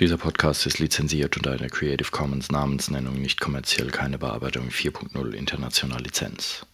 [0.00, 6.00] Dieser Podcast ist lizenziert unter einer Creative Commons Namensnennung nicht kommerziell, keine Bearbeitung 4.0 international
[6.00, 6.64] Lizenz.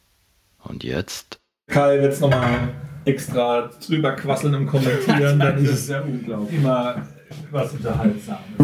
[0.63, 1.37] Und jetzt?
[1.69, 2.69] Kai wird es nochmal
[3.05, 6.57] extra drüber quasseln und kommentieren, dann ist es ja unglaublich.
[6.57, 7.05] immer
[7.51, 8.59] was Unterhaltsames.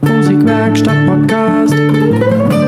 [0.00, 1.74] Musikwerkstatt Podcast.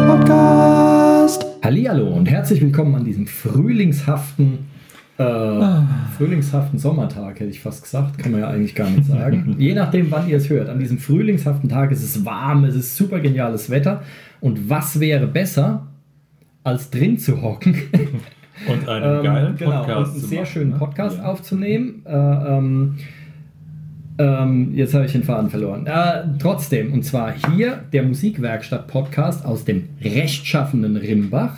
[0.07, 1.47] Podcast.
[1.65, 4.73] Hallihallo und herzlich willkommen an diesem frühlingshaften
[5.19, 5.83] äh,
[6.17, 8.19] frühlingshaften Sommertag, hätte ich fast gesagt.
[8.19, 9.55] Kann man ja eigentlich gar nicht sagen.
[9.59, 10.69] Je nachdem, wann ihr es hört.
[10.69, 14.03] An diesem frühlingshaften Tag ist es warm, es ist super geniales Wetter.
[14.41, 15.87] Und was wäre besser,
[16.65, 17.75] als drin zu hocken?
[18.69, 20.77] Und einen geilen ähm, genau, Podcast und einen sehr machen, schönen ne?
[20.79, 21.25] Podcast Ja.
[21.25, 22.03] aufzunehmen.
[22.07, 22.95] Äh, ähm,
[24.17, 25.87] ähm, jetzt habe ich den Faden verloren.
[25.87, 31.57] Äh, trotzdem, und zwar hier der Musikwerkstatt-Podcast aus dem rechtschaffenden Rimbach.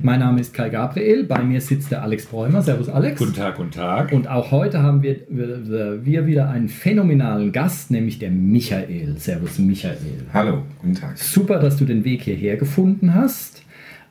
[0.00, 2.60] Mein Name ist Kai Gabriel, bei mir sitzt der Alex Bräumer.
[2.62, 3.18] Servus Alex.
[3.18, 4.12] Guten Tag, guten Tag.
[4.12, 9.16] Und auch heute haben wir, wir, wir wieder einen phänomenalen Gast, nämlich der Michael.
[9.18, 9.96] Servus Michael.
[10.34, 11.16] Hallo, guten Tag.
[11.16, 13.62] Super, dass du den Weg hierher gefunden hast.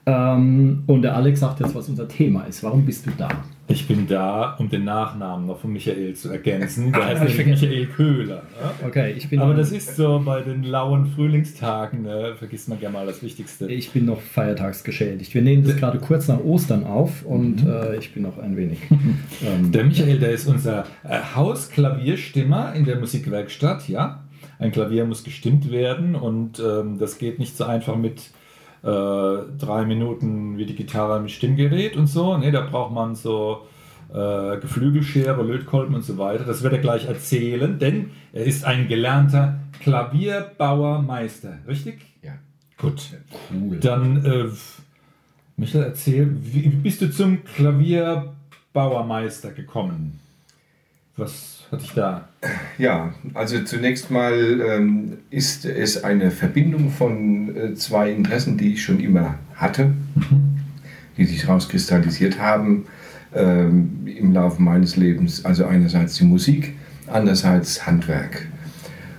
[0.08, 2.64] Ähm, und der Alex sagt jetzt, was unser Thema ist.
[2.64, 3.30] Warum bist du da?
[3.68, 6.92] Ich bin da, um den Nachnamen noch von Michael zu ergänzen.
[6.94, 8.36] Der Ah, heißt nämlich Michael Köhler.
[8.36, 8.88] Ne?
[8.88, 12.94] Okay, ich bin, Aber das ist so bei den lauen Frühlingstagen, ne, vergisst man gerne
[12.94, 13.66] mal das Wichtigste.
[13.66, 15.34] ich bin noch feiertagsgeschädigt.
[15.34, 18.80] Wir nehmen das gerade kurz nach Ostern auf und äh, ich bin noch ein wenig.
[19.44, 24.22] ähm, Der Michael, der ist unser äh, Hausklavierstimmer in der Musikwerkstatt, ja.
[24.60, 28.30] Ein Klavier muss gestimmt werden und ähm, das geht nicht so einfach mit
[28.86, 32.38] äh, drei Minuten wie die Gitarre mit Stimmgerät und so.
[32.38, 33.66] Ne, da braucht man so
[34.14, 36.44] äh, Geflügelschere, Lötkolben und so weiter.
[36.44, 42.06] Das wird er gleich erzählen, denn er ist ein gelernter Klavierbauermeister, richtig?
[42.22, 42.34] Ja.
[42.78, 43.10] Gut.
[43.52, 43.80] cool.
[43.80, 44.46] Dann, äh,
[45.58, 50.20] Michael, erzähl, wie bist du zum Klavierbauermeister gekommen?
[51.18, 52.28] Was hat dich da?
[52.78, 58.84] Ja, also zunächst mal ähm, ist es eine Verbindung von äh, zwei Interessen, die ich
[58.84, 59.94] schon immer hatte,
[61.18, 62.86] die sich herauskristallisiert haben
[63.34, 65.46] ähm, im Laufe meines Lebens.
[65.46, 66.74] Also einerseits die Musik,
[67.08, 68.48] andererseits Handwerk.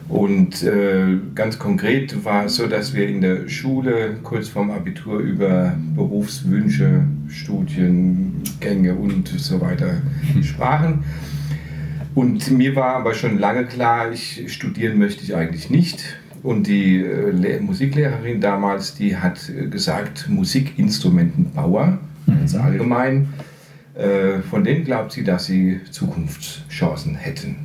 [0.09, 5.19] Und äh, ganz konkret war es so, dass wir in der Schule kurz vorm Abitur
[5.19, 9.95] über Berufswünsche, Studiengänge und so weiter
[10.45, 11.03] sprachen.
[12.17, 16.03] Und mir war aber schon lange klar, ich studieren möchte ich eigentlich nicht.
[16.43, 21.99] Und die äh, Le- Musiklehrerin damals, die hat äh, gesagt, Musikinstrumentenbauer,
[22.41, 23.29] also allgemein,
[23.95, 27.57] äh, von denen glaubt sie, dass sie Zukunftschancen hätten.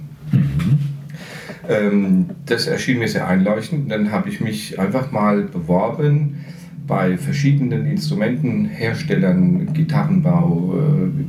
[1.69, 3.90] Ähm, das erschien mir sehr einleuchtend.
[3.90, 6.44] Dann habe ich mich einfach mal beworben
[6.88, 10.75] bei verschiedenen Instrumentenherstellern, Gitarrenbau,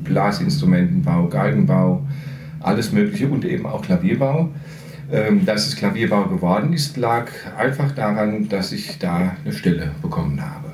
[0.03, 2.05] Blasinstrumentenbau, Geigenbau,
[2.63, 4.51] alles Mögliche und eben auch Klavierbau.
[5.11, 7.27] Ähm, dass es Klavierbau geworden ist, lag
[7.59, 10.71] einfach daran, dass ich da eine Stelle bekommen habe.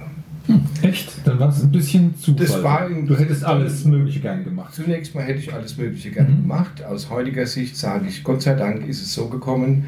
[0.81, 1.13] Echt?
[1.25, 2.47] Dann war es ein bisschen Zufall.
[2.47, 4.75] Das war du hättest alles Mögliche gern gemacht.
[4.75, 6.85] Zunächst mal hätte ich alles Mögliche gerne gemacht.
[6.85, 9.87] Aus heutiger Sicht sage ich, Gott sei Dank ist es so gekommen,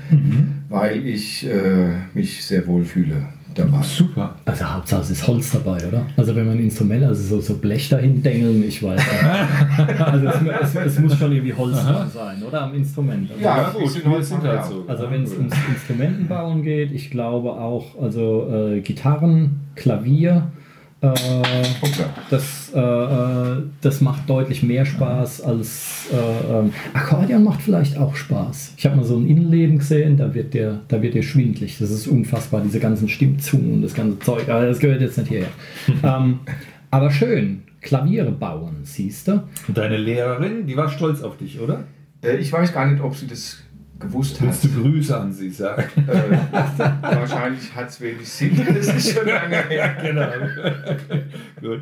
[0.68, 3.82] weil ich äh, mich sehr wohl fühle dabei.
[3.82, 4.34] Super.
[4.44, 6.06] Also Hauptsache es ist Holz dabei, oder?
[6.16, 10.00] Also wenn man ein Instrument, also so, so Blech dahin dengeln, ich weiß nicht.
[10.00, 12.62] Also es, es, es muss schon irgendwie Holz dran sein, oder?
[12.62, 13.30] Am Instrument.
[13.30, 14.84] Also, Ja, gut, sind wir Holz sind halt so.
[14.86, 20.50] Also wenn es ums Instrumentenbauen geht, ich glaube auch, also äh, Gitarren, Klavier,
[21.02, 21.08] äh,
[21.80, 22.14] Hoppla.
[22.28, 28.14] das, äh, äh, das macht deutlich mehr Spaß als äh, ähm, Akkordeon macht vielleicht auch
[28.14, 28.74] Spaß.
[28.76, 31.78] Ich habe mal so ein Innenleben gesehen, da wird dir, da wird dir schwindlig.
[31.78, 34.48] Das ist unfassbar, diese ganzen Stimmzungen und das ganze Zeug.
[34.48, 35.48] Aber das gehört jetzt nicht hierher.
[36.02, 36.40] ähm,
[36.90, 39.42] aber schön, Klaviere bauen, siehst du?
[39.68, 41.84] Und deine Lehrerin, die war stolz auf dich, oder?
[42.22, 43.58] Äh, ich weiß gar nicht, ob sie das
[44.00, 44.48] gewusst hat.
[44.48, 45.84] Willst du Grüße an sie sagen?
[46.08, 46.36] Äh,
[47.02, 48.60] wahrscheinlich hat es wenig Sinn.
[48.66, 49.96] Das ist schon lange her.
[50.02, 50.26] genau.
[51.60, 51.80] Gut.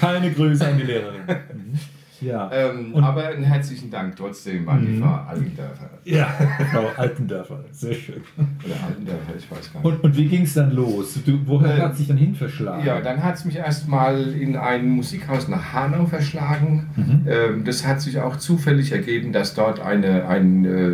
[0.00, 1.20] Keine Grüße an die Lehrerin.
[1.26, 1.78] Mhm.
[2.20, 2.50] Ja.
[2.52, 5.88] Ähm, aber einen herzlichen Dank trotzdem an die Frau Allendörfer.
[6.02, 6.26] ja,
[6.72, 7.60] Frau Altendörfer.
[7.70, 8.22] Sehr schön.
[8.64, 9.92] Oder Allendörfer, ich weiß gar nicht.
[9.92, 11.16] Und, und wie ging es dann los?
[11.24, 12.84] Du, woher Äh, hat sich dann hin verschlagen?
[12.84, 16.88] Ja, dann hat es mich erstmal in ein Musikhaus nach Hanau verschlagen.
[17.28, 20.92] Ähm, das hat sich auch zufällig ergeben, dass dort eine, ein äh,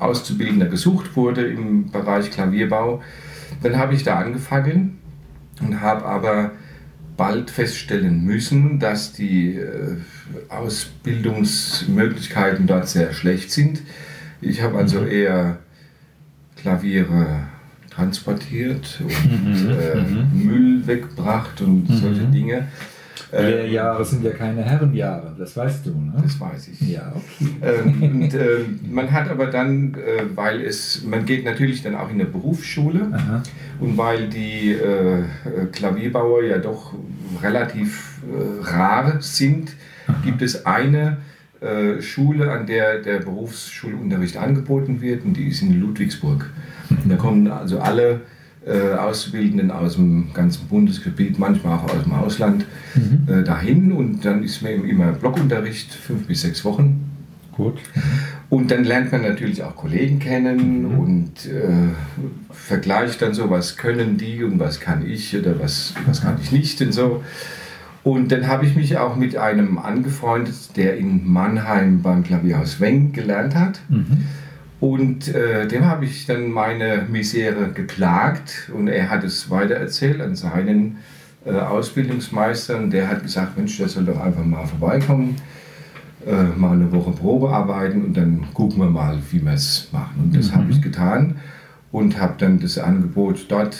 [0.00, 3.02] Auszubildender gesucht wurde im Bereich Klavierbau.
[3.62, 4.98] Dann habe ich da angefangen
[5.60, 6.50] und habe aber
[7.16, 9.96] bald feststellen müssen, dass die äh,
[10.48, 13.82] Ausbildungsmöglichkeiten dort sehr schlecht sind.
[14.40, 15.58] Ich habe also eher
[16.56, 17.48] Klaviere
[17.90, 20.02] transportiert und äh,
[20.34, 22.68] Müll weggebracht und solche Dinge.
[23.32, 26.14] Lehrjahre sind ja keine Herrenjahre, das weißt du, ne?
[26.22, 26.80] Das weiß ich.
[26.80, 27.50] Ja, okay.
[27.62, 32.08] Ähm, und, äh, man hat aber dann, äh, weil es, man geht natürlich dann auch
[32.08, 33.42] in eine Berufsschule Aha.
[33.78, 35.22] und weil die äh,
[35.72, 36.94] Klavierbauer ja doch
[37.42, 39.74] relativ äh, rar sind,
[40.24, 41.18] gibt es eine
[41.60, 46.50] äh, Schule, an der der Berufsschulunterricht angeboten wird und die ist in Ludwigsburg.
[47.04, 48.22] Da kommen also alle
[48.66, 52.66] äh, Auszubildenden aus dem ganzen Bundesgebiet, manchmal auch aus dem Ausland,
[53.26, 57.06] äh, dahin und dann ist mir immer Blockunterricht, fünf bis sechs Wochen.
[57.52, 57.78] Gut.
[58.48, 61.90] Und dann lernt man natürlich auch Kollegen kennen und äh,
[62.50, 66.52] vergleicht dann so, was können die und was kann ich oder was, was kann ich
[66.52, 67.22] nicht und so.
[68.02, 73.12] Und dann habe ich mich auch mit einem angefreundet, der in Mannheim beim Klavierhaus Weng
[73.12, 73.80] gelernt hat.
[74.80, 80.34] Und äh, dem habe ich dann meine Misere geklagt und er hat es weitererzählt an
[80.34, 80.98] seinen
[81.44, 85.36] äh, Ausbildungsmeister und der hat gesagt, Mensch, der soll doch einfach mal vorbeikommen
[86.26, 90.24] äh, mal eine Woche Probe arbeiten und dann gucken wir mal, wie wir es machen.
[90.24, 91.36] Und das habe ich getan
[91.92, 93.76] und habe dann das Angebot, dort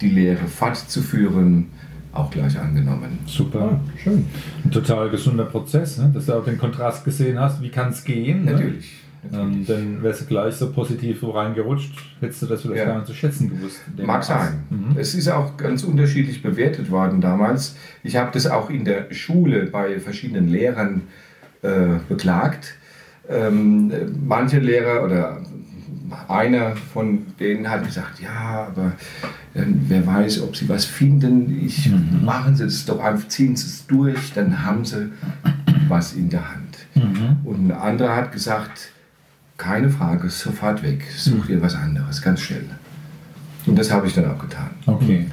[0.00, 1.66] die Lehre fortzuführen,
[2.12, 3.18] auch gleich angenommen.
[3.26, 3.80] Super.
[4.02, 4.26] Schön.
[4.64, 6.10] Ein total gesunder Prozess, ne?
[6.14, 8.44] dass du auch den Kontrast gesehen hast, wie kann es gehen.
[8.44, 8.74] Ne?
[9.32, 12.86] Ähm, dann wärst du gleich so positiv so reingerutscht, hättest du das vielleicht Ja.
[12.86, 13.80] gar nicht zu schätzen gewusst.
[14.04, 14.64] Mag sein.
[14.70, 14.96] Mhm.
[14.98, 17.76] Es ist auch ganz unterschiedlich bewertet worden damals.
[18.02, 21.02] Ich habe das auch in der Schule bei verschiedenen Lehrern
[21.62, 22.74] äh, beklagt.
[23.28, 23.90] Ähm,
[24.26, 25.40] manche Lehrer oder
[26.28, 28.92] einer von denen hat gesagt, ja, aber
[29.54, 31.64] äh, wer weiß, ob sie was finden.
[31.64, 31.90] Ich
[32.22, 35.10] machen sie es doch einfach, ziehen sie es durch, dann haben sie
[35.88, 36.60] was in der Hand.
[37.44, 38.90] Und ein anderer hat gesagt,
[39.64, 42.66] keine Frage, sofort weg, such dir was anderes, ganz schnell.
[43.66, 44.70] Und das habe ich dann auch getan.
[44.84, 45.26] Okay.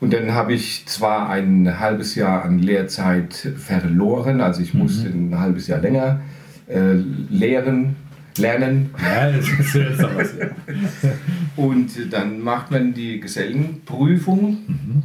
[0.00, 5.38] Und dann habe ich zwar ein halbes Jahr an Lehrzeit verloren, also ich musste ein
[5.38, 6.20] halbes Jahr länger
[6.66, 6.94] äh,
[7.30, 7.96] lehren,
[8.38, 8.90] lernen.
[9.02, 10.34] Ja, das ist jetzt was.
[10.38, 11.10] Ja.
[11.62, 15.02] Und dann macht man die Gesellenprüfung.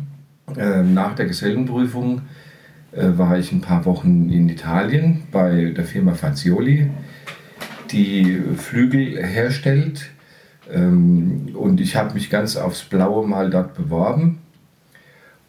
[0.57, 2.21] Ähm, nach der Gesellenprüfung
[2.93, 6.89] äh, war ich ein paar Wochen in Italien bei der Firma Fazioli,
[7.91, 10.09] die Flügel herstellt.
[10.71, 14.39] Ähm, und ich habe mich ganz aufs Blaue mal dort beworben.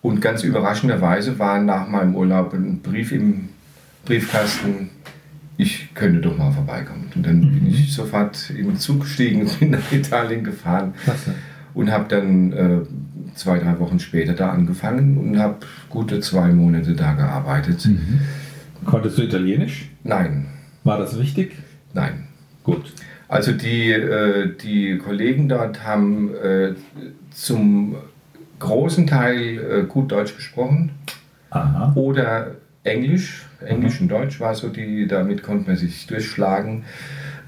[0.02, 3.50] Und ganz überraschenderweise war nach meinem Urlaub ein Brief im
[4.06, 4.88] Briefkasten,
[5.58, 7.12] ich könnte doch mal vorbeikommen.
[7.14, 11.34] Und dann bin ich sofort in den Zug gestiegen und bin nach Italien gefahren Klasse.
[11.75, 12.78] und habe dann äh,
[13.34, 15.58] zwei, drei Wochen später da angefangen und habe
[15.90, 17.87] gute zwei Monate da gearbeitet.
[18.87, 19.90] Konntest du Italienisch?
[20.02, 20.46] Nein,
[20.82, 21.56] War das wichtig?
[21.92, 22.25] nein.
[22.62, 22.92] Gut.
[23.28, 26.74] Also die, äh, die Kollegen dort haben äh,
[27.30, 27.94] zum
[28.58, 30.90] großen Teil äh, gut Deutsch gesprochen
[31.50, 31.92] Aha.
[31.94, 33.46] oder Englisch.
[33.64, 36.84] Englisch und Deutsch war so die, damit konnte man sich durchschlagen.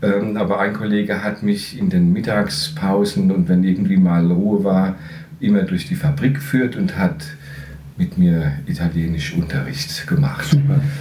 [0.03, 4.97] Ähm, aber ein Kollege hat mich in den Mittagspausen und wenn irgendwie mal Ruhe war,
[5.41, 7.25] immer durch die Fabrik geführt und hat
[7.97, 10.56] mit mir Italienisch Unterricht gemacht.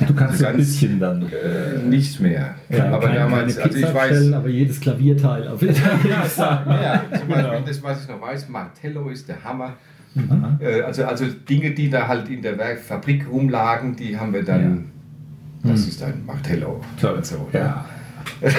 [0.07, 1.21] Du kannst Also ein ganz- bisschen dann.
[1.23, 2.55] Äh, nicht mehr.
[2.69, 6.69] Ja, aber keine, damals, keine also ich weiß, aber jedes Klavierteil auf Italienisch sagen.
[6.71, 7.61] ja, zum Beispiel Genau.
[7.65, 9.73] das, was ich noch weiß, Martello ist der Hammer.
[10.29, 10.57] Aha.
[10.59, 14.43] Äh, also, also Dinge, die da halt in der Werk Fabrik rumlagen, die haben wir
[14.43, 14.91] dann,
[15.63, 16.81] das ist ein Martello.
[16.99, 17.15] Toll.
[17.15, 17.47] Und so?
[17.53, 17.85] Ja.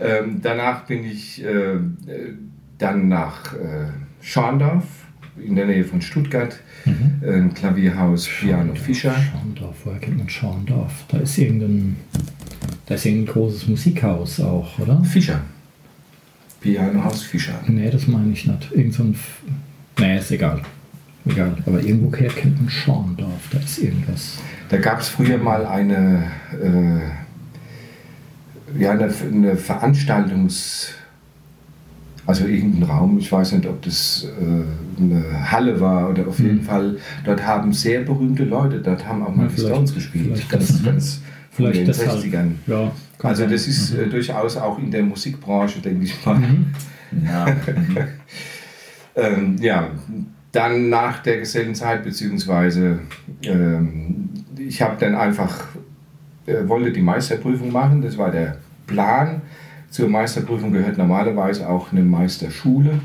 [0.00, 1.80] ähm, danach bin ich äh, äh,
[2.78, 3.86] dann nach äh,
[4.20, 4.84] Schorndorf
[5.36, 9.14] in der Nähe von Stuttgart, äh, ein Klavierhaus Piano Fischer.
[9.14, 11.04] Schorndorf, woher kennt man Schorndorf?
[11.08, 11.96] Da ist irgendein,
[12.86, 15.02] da ist irgendein großes Musikhaus auch, oder?
[15.04, 15.40] Fischer.
[16.60, 17.60] Pianohaus Fischer.
[17.66, 18.72] Nee, das meine ich nicht.
[18.72, 19.12] Irgend so ein.
[19.12, 19.42] F
[20.00, 20.62] nee, ist egal.
[21.26, 21.56] Egal.
[21.66, 23.48] Aber irgendwoher kennt man Schorndorf.
[23.50, 24.38] Da ist irgendwas.
[24.68, 26.30] Da gab es früher mal eine,
[26.62, 27.00] äh,
[28.80, 30.88] ja, eine, eine Veranstaltungs-,
[32.26, 36.62] also irgendein Raum, ich weiß nicht, ob das äh, eine Halle war oder auf jeden
[36.62, 40.68] Fall, dort haben sehr berühmte Leute, dort haben auch mal Ja, Stones gespielt, vielleicht ganz,
[40.68, 42.18] das- ganz Vielleicht in den deshalb.
[42.18, 42.50] 60ern.
[42.66, 42.90] Ja,
[43.22, 46.40] Also das ist äh, durchaus auch in der Musikbranche, denke ich mal.
[47.24, 47.46] Ja.
[49.16, 49.90] Ähm, ja,
[50.50, 52.98] dann nach der Gesellenzeit, beziehungsweise
[53.42, 54.28] ähm,
[54.58, 55.66] ich habe dann einfach,
[56.46, 58.56] äh, wollte die Meisterprüfung machen, das war der
[58.88, 59.42] Plan.
[59.94, 62.98] Zur Meisterprüfung gehört normalerweise auch eine Meisterschule,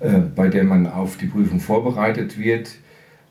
[0.00, 2.72] äh, bei der man auf die Prüfung vorbereitet wird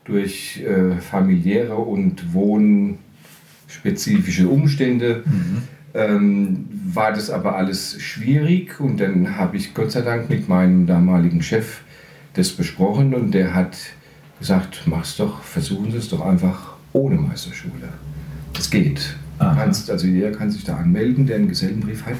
[0.04, 5.24] durch äh, familiäre und wohnspezifische Umstände.
[5.92, 10.86] Ähm, war das aber alles schwierig und dann habe ich Gott sei Dank mit meinem
[10.86, 11.82] damaligen Chef
[12.32, 13.76] das besprochen und der hat
[14.38, 17.90] gesagt, mach's doch, versuchen Sie es doch einfach ohne Meisterschule.
[18.54, 19.16] Das geht.
[19.50, 22.16] Kannst, also jeder kann sich da anmelden, der einen Gesellenbrief hat.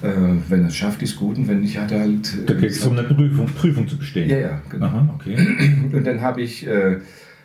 [0.00, 0.10] Äh,
[0.48, 2.48] wenn er es schafft, ist gut und wenn nicht, hat er halt.
[2.48, 4.30] Da geht es um eine Prüfung, Prüfung zu bestehen.
[4.30, 4.86] Ja, ja, genau.
[4.86, 5.36] Aha, okay.
[5.92, 6.98] Und dann habe ich äh,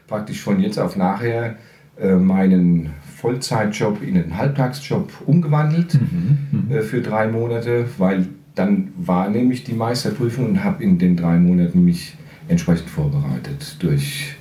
[0.08, 1.56] praktisch von jetzt auf nachher
[2.00, 5.98] äh, meinen Vollzeitjob in einen Halbtagsjob umgewandelt
[6.70, 11.38] äh, für drei Monate, weil dann war nämlich die Meisterprüfung und habe in den drei
[11.38, 12.16] Monaten mich
[12.48, 14.36] entsprechend vorbereitet durch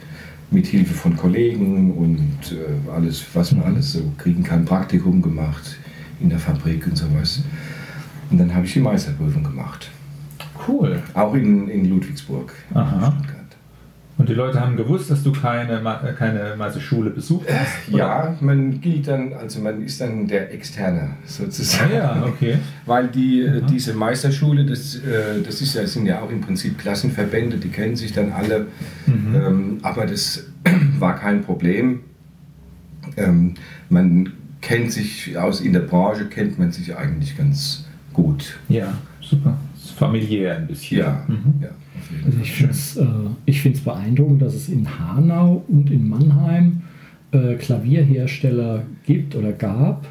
[0.52, 5.76] Mithilfe von Kollegen und äh, alles, was man alles so kriegen kann, Praktikum gemacht
[6.20, 7.42] in der Fabrik und sowas.
[8.30, 9.90] Und dann habe ich die Meisterprüfung gemacht,
[10.68, 11.02] Cool.
[11.14, 12.52] auch in, in Ludwigsburg.
[12.74, 13.16] Aha.
[14.18, 17.88] Und die Leute haben gewusst, dass du keine, äh, keine Meisterschule besucht hast?
[17.92, 17.98] oder?
[17.98, 21.92] Ja, man gilt dann, also man ist dann der Externe Ah, sozusagen.
[21.94, 22.58] ja, okay.
[22.86, 26.78] Weil die, äh, diese Meisterschule, das, äh, das ist ja, sind ja auch im Prinzip
[26.78, 28.66] Klassenverbände, die kennen sich dann alle.
[29.08, 30.44] Ähm, aber das
[30.98, 32.00] war kein Problem.
[33.16, 33.54] Ähm,
[33.88, 38.58] man kennt sich aus in der Branche, kennt man sich eigentlich ganz gut.
[38.68, 39.56] Ja, super.
[39.74, 40.98] Ist familiär ein bisschen.
[40.98, 41.54] Ja, Mhm.
[41.62, 41.68] ja
[42.24, 43.04] Also ich finde es äh,
[43.46, 46.82] ich find's beeindruckend, dass es in Hanau und in Mannheim
[47.32, 50.06] äh, Klavierhersteller gibt oder gab.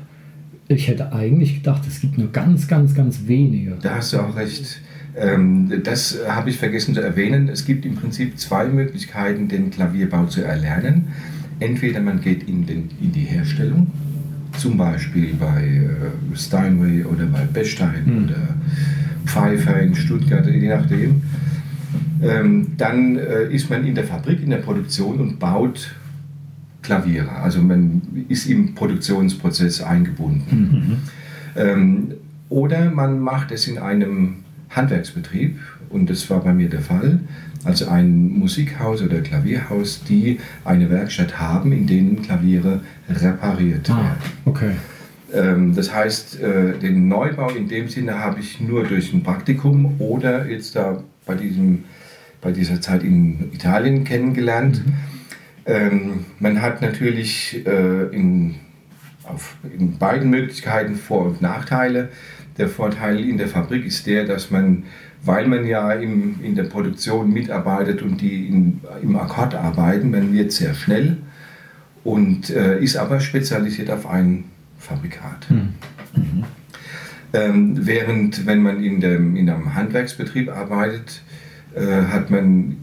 [0.68, 3.78] Ich hätte eigentlich gedacht, es gibt nur ganz, ganz, ganz wenige.
[3.82, 4.82] Da hast du auch recht.
[5.18, 7.50] Ähm, das habe ich vergessen zu erwähnen.
[7.50, 11.10] Es gibt im Prinzip zwei Möglichkeiten, den Klavierbau zu erlernen.
[11.60, 13.88] Entweder man geht in, den, in die Herstellung,
[14.58, 18.24] zum Beispiel bei äh, Steinway oder bei Bechstein Hm.
[18.24, 18.56] oder
[19.26, 21.22] Pfeiffer in Stuttgart, je nachdem.
[22.22, 25.96] Ähm, dann äh, ist man in der Fabrik, in der Produktion und baut
[26.82, 27.30] Klaviere.
[27.32, 31.04] Also man ist im Produktionsprozess eingebunden.
[31.56, 32.14] Ähm,
[32.50, 34.38] oder man macht es in einem
[34.70, 35.60] Handwerksbetrieb,
[35.90, 37.20] und das war bei mir der Fall,
[37.66, 44.18] also ein Musikhaus oder Klavierhaus, die eine Werkstatt haben, in denen Klaviere repariert Ah, werden.
[44.46, 44.72] okay.
[45.34, 49.96] Ähm, das heißt, äh, den Neubau in dem Sinne habe ich nur durch ein Praktikum
[50.00, 51.84] oder jetzt da bei, diesem,
[52.42, 54.82] bei dieser Zeit in Italien kennengelernt.
[55.66, 58.56] Ähm, man hat natürlich äh, in,
[59.24, 62.10] auf, in beiden Möglichkeiten Vor- und Nachteile.
[62.58, 64.84] Der Vorteil in der Fabrik ist der, dass man,
[65.24, 70.34] weil man ja im, in der Produktion mitarbeitet und die in, im Akkord arbeiten, man
[70.34, 71.18] wird sehr schnell
[72.04, 74.46] und äh, ist aber spezialisiert auf ein
[74.80, 75.48] Fabrikat.
[77.34, 81.22] Ähm, während wenn man in, dem, in einem Handwerksbetrieb arbeitet,
[81.76, 82.78] äh, hat man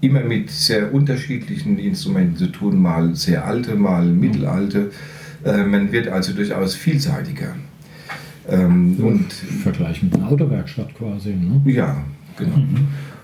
[0.00, 4.90] immer mit sehr unterschiedlichen Instrumenten zu tun, mal sehr alte, mal mittelalte.
[5.44, 7.54] Äh, man wird also durchaus vielseitiger.
[8.48, 11.30] Ähm, und Im Vergleich mit einer Autowerkstatt quasi.
[11.30, 11.62] Ne?
[11.72, 12.04] ja,
[12.36, 12.64] genau.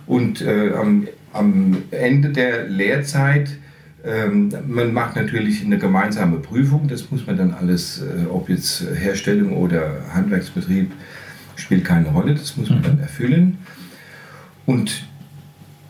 [0.06, 3.58] Und äh, am, am Ende der Lehrzeit,
[4.04, 8.84] ähm, man macht natürlich eine gemeinsame Prüfung, das muss man dann alles, äh, ob jetzt
[8.94, 10.92] Herstellung oder Handwerksbetrieb,
[11.56, 13.58] spielt keine Rolle, das muss man dann erfüllen.
[14.68, 15.04] Und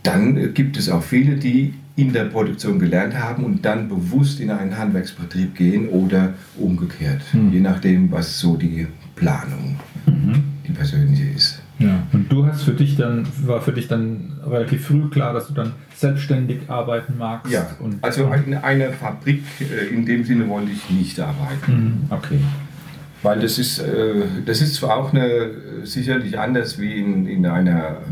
[0.04, 4.38] dann äh, gibt es auch viele, die in der Produktion gelernt haben und dann bewusst
[4.38, 11.60] in einen Handwerksbetrieb gehen oder umgekehrt, je nachdem, was so die Planung, die persönliche ist.
[11.80, 12.04] Ja.
[12.12, 15.54] Und du hast für dich dann, war für dich dann relativ früh klar, dass du
[15.54, 17.52] dann selbstständig arbeiten magst?
[17.52, 17.66] Ja,
[18.00, 21.72] also in einer Fabrik äh, in dem Sinne wollte ich nicht arbeiten.
[21.72, 22.38] Mhm, okay.
[23.24, 25.50] Weil das ist, äh, das ist zwar auch eine,
[25.82, 28.02] sicherlich anders wie in, in einer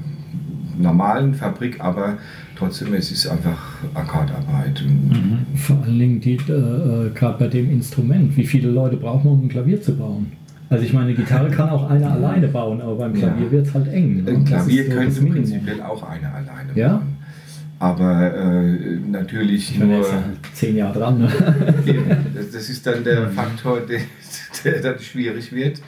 [0.79, 2.19] normalen Fabrik, aber
[2.57, 3.59] trotzdem es ist einfach
[3.95, 4.83] Akkordarbeit.
[4.83, 8.37] Und Vor allen Dingen die, äh, äh, gerade bei dem Instrument.
[8.37, 10.33] Wie viele Leute braucht man, um ein Klavier zu bauen?
[10.69, 13.53] Also ich meine, eine Gitarre kann auch einer alleine bauen, aber beim Klavier Ja.
[13.53, 14.25] wird es halt eng.
[14.25, 14.31] ne?
[14.33, 16.93] Ein Klavier so könnte prinzipiell auch einer alleine Ja?
[16.95, 17.17] machen.
[17.79, 20.07] Aber äh, natürlich Ich meine, nur.
[20.07, 21.19] ja halt zehn Jahre dran.
[21.19, 21.29] Ne?
[22.35, 24.01] Das, das ist dann der Faktor, der,
[24.65, 25.81] der dann schwierig wird.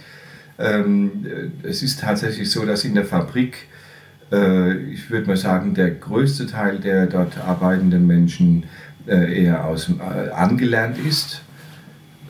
[0.58, 1.10] Ähm,
[1.62, 3.56] es ist tatsächlich so, dass in der Fabrik,
[4.92, 8.64] ich würde mal sagen, der größte Teil der dort arbeitenden Menschen
[9.06, 11.42] äh, eher aus, äh, angelernt ist.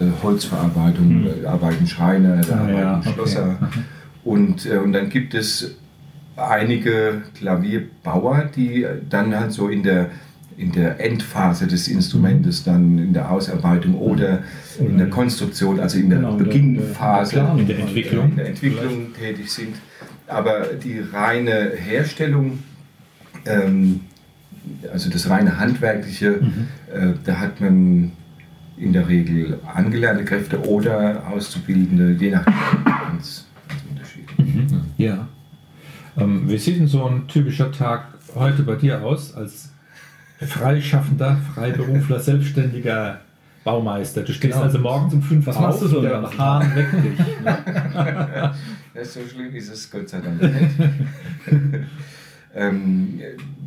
[0.00, 3.12] Äh, Holzverarbeitung, äh, arbeiten Schreiner, da Ah, ja, arbeiten okay.
[3.14, 3.58] Schlosser.
[4.24, 5.76] Und, äh, und dann gibt es
[6.36, 10.10] einige Klavierbauer, die dann halt so in der,
[10.58, 14.42] in der Endphase des Instrumentes, dann in der Ausarbeitung oder
[14.80, 17.60] in der Konstruktion, also in der Genau, in der- Beginnphase, in der Planung.
[17.60, 18.30] In der Entwicklung.
[18.30, 19.76] in der Entwicklung tätig sind.
[20.26, 22.58] Aber die reine Herstellung,
[23.46, 24.00] ähm,
[24.92, 26.40] also das reine Handwerkliche,
[26.92, 28.10] äh, da hat man
[28.76, 32.52] in der Regel angelernte Kräfte oder Auszubildende, je nachdem,
[32.84, 34.80] ganz, ganz unterschiedlich.
[34.96, 35.28] Ja.
[36.16, 39.72] Ähm, wie sieht denn so ein typischer Tag heute bei dir aus als
[40.40, 43.20] freischaffender, Freiberufler, selbstständiger
[43.64, 44.22] Baumeister.
[44.22, 44.64] Du stehst Genau.
[44.64, 47.18] also morgens um 5 Was auf, machst du so der Hahn weckt dich.
[47.44, 48.54] Ne?
[48.94, 50.54] Ja, so schlimm ist es Gott sei Dank nicht.
[52.54, 53.20] ähm,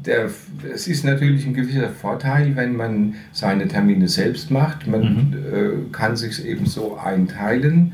[0.05, 0.29] der,
[0.73, 4.87] es ist natürlich ein gewisser Vorteil, wenn man seine Termine selbst macht.
[4.87, 5.33] Man Mhm.
[5.33, 7.93] äh, kann sich eben so einteilen,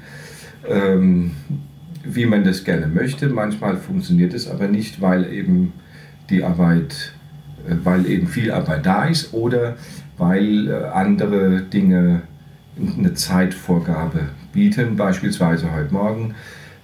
[0.67, 1.31] ähm,
[2.05, 3.27] wie man das gerne möchte.
[3.27, 5.74] Manchmal funktioniert es aber nicht, weil eben
[6.29, 7.16] die Arbeit, äh,
[7.83, 9.75] weil eben viel Arbeit da ist oder
[10.17, 12.24] weil äh, andere Dinge
[12.97, 14.95] eine Zeitvorgabe bieten.
[14.95, 16.36] Beispielsweise heute Morgen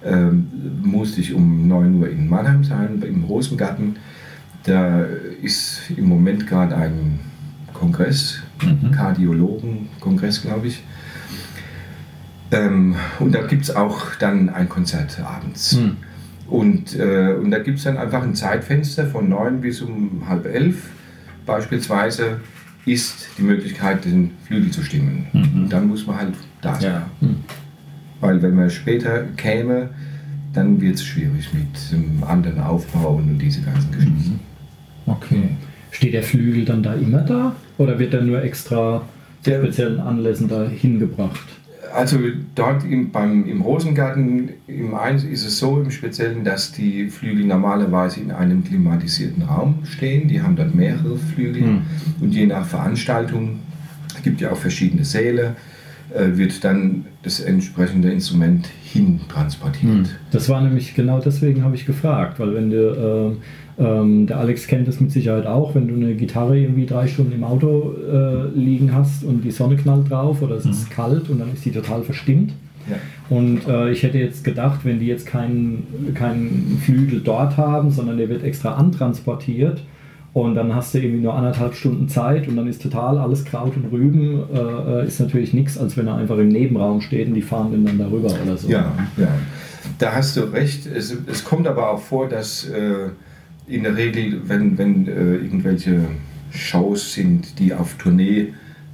[0.04, 0.48] ähm,
[0.82, 3.96] musste ich um 9 Uhr in Mannheim sein, im Rosengarten.
[4.64, 5.04] Da
[5.42, 7.20] ist im Moment gerade ein
[7.72, 8.40] Kongress,
[8.94, 10.82] Kardiologen-Kongress, glaube ich.
[12.50, 15.76] Ähm, und da gibt es auch dann ein Konzert abends.
[15.76, 15.96] Hm.
[16.48, 20.46] Und, äh, und da gibt es dann einfach ein Zeitfenster von 9 bis um halb
[20.46, 20.90] elf
[21.46, 22.40] beispielsweise
[22.86, 25.26] ist die Möglichkeit, den Flügel zu stimmen.
[25.32, 25.62] Mhm.
[25.62, 27.02] Und dann muss man halt da sein.
[27.20, 27.28] Ja.
[28.20, 29.90] Weil wenn man später käme,
[30.52, 34.40] dann wird es schwierig mit dem anderen Aufbauen und diese ganzen Geschichten.
[35.06, 35.50] Okay.
[35.90, 37.54] Steht der Flügel dann da immer da?
[37.78, 39.02] Oder wird er nur extra
[39.42, 41.48] zu speziellen Anlässen da hingebracht?
[41.94, 42.18] Also
[42.56, 47.44] dort im, beim, im Rosengarten im Eins ist es so im Speziellen, dass die Flügel
[47.46, 50.26] normalerweise in einem klimatisierten Raum stehen.
[50.26, 51.82] Die haben dort mehrere Flügel Hm.
[52.20, 53.60] und je nach Veranstaltung,
[54.16, 55.54] es gibt ja auch verschiedene Säle,
[56.12, 60.18] äh, wird dann das entsprechende Instrument hin transportiert.
[60.32, 63.36] Das war nämlich genau deswegen habe ich gefragt, weil wenn du,
[63.78, 67.32] ähm, der Alex kennt das mit Sicherheit auch, wenn du eine Gitarre irgendwie drei Stunden
[67.32, 71.40] im Auto äh, liegen hast und die Sonne knallt drauf oder es ist kalt und
[71.40, 72.52] dann ist die total verstimmt.
[72.88, 72.96] Ja.
[73.30, 78.18] Und äh, ich hätte jetzt gedacht, wenn die jetzt keinen keinen Flügel dort haben, sondern
[78.18, 79.82] der wird extra antransportiert
[80.34, 83.76] und dann hast du irgendwie nur anderthalb Stunden Zeit und dann ist total alles Kraut
[83.76, 87.34] und Rüben, äh, äh, ist natürlich nichts, als wenn er einfach im Nebenraum steht und
[87.34, 88.68] die fahren den dann darüber oder so.
[88.68, 89.28] Ja, ja.
[89.98, 90.86] Da hast du recht.
[90.86, 93.10] Es, es kommt aber auch vor, dass äh,
[93.66, 96.00] in der Regel, wenn, wenn äh, irgendwelche
[96.50, 98.52] Shows sind, die auf Tournee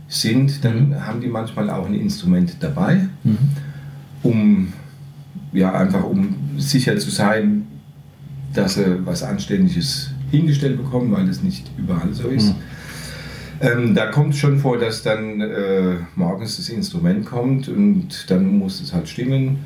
[0.08, 3.38] sind, dann haben die manchmal auch ein Instrument dabei, Mhm.
[4.22, 4.72] um
[5.52, 7.66] ja einfach um sicher zu sein,
[8.54, 12.54] dass sie was Anständiges hingestellt bekommen, weil das nicht überall so ist.
[13.60, 18.80] Ähm, da kommt schon vor, dass dann äh, morgens das Instrument kommt und dann muss
[18.80, 19.58] es halt stimmen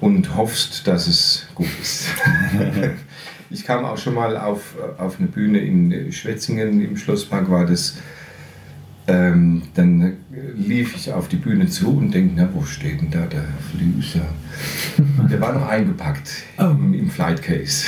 [0.00, 2.06] und hoffst, dass es gut ist.
[3.52, 7.98] ich kam auch schon mal auf, auf eine Bühne in Schwetzingen im Schlosspark, war das.
[9.08, 10.18] Ähm, dann
[10.54, 14.26] lief ich auf die Bühne zu und denke, na, wo steht denn da der Flüser?
[15.28, 17.86] Der war noch eingepackt im, im Flight Case.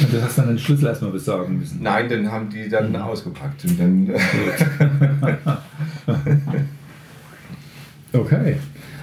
[0.00, 1.82] Und du hast dann den Schlüssel erstmal besorgen müssen.
[1.82, 4.14] Nein, dann haben die dann ausgepackt und dann.
[8.14, 8.56] Okay.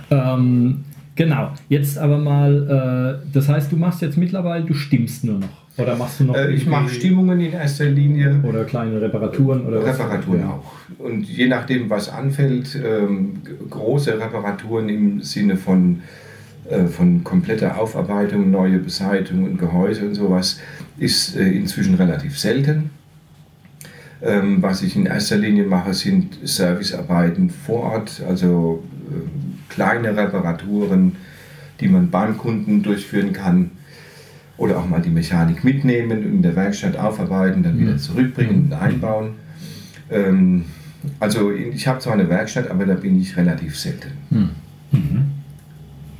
[0.09, 0.85] Ähm,
[1.23, 1.51] genau.
[1.69, 5.61] Jetzt aber mal, äh, das heißt, du machst jetzt mittlerweile, du stimmst nur noch.
[5.77, 8.41] Oder machst du noch Äh, ich mache Stimmungen in erster Linie.
[8.43, 9.99] Oder kleine Reparaturen oder was?
[9.99, 10.49] Reparaturen Ja.
[10.49, 10.73] auch.
[10.99, 13.33] Und je nachdem, was anfällt, ähm,
[13.69, 16.01] große Reparaturen im Sinne von,
[16.69, 20.59] äh, von kompletter Aufarbeitung, neue Beseitigung und Gehäuse und sowas,
[20.97, 22.89] ist äh, inzwischen relativ selten.
[24.23, 31.15] Ähm, was ich in erster Linie mache, sind Servicearbeiten vor Ort, also ähm, kleine Reparaturen,
[31.79, 33.71] die man beim Kunden durchführen kann.
[34.57, 39.31] Oder auch mal die Mechanik mitnehmen, in der Werkstatt aufarbeiten, dann wieder zurückbringen und einbauen.
[40.11, 40.65] Ähm,
[41.19, 44.11] also ich habe zwar eine Werkstatt, aber da bin ich relativ selten.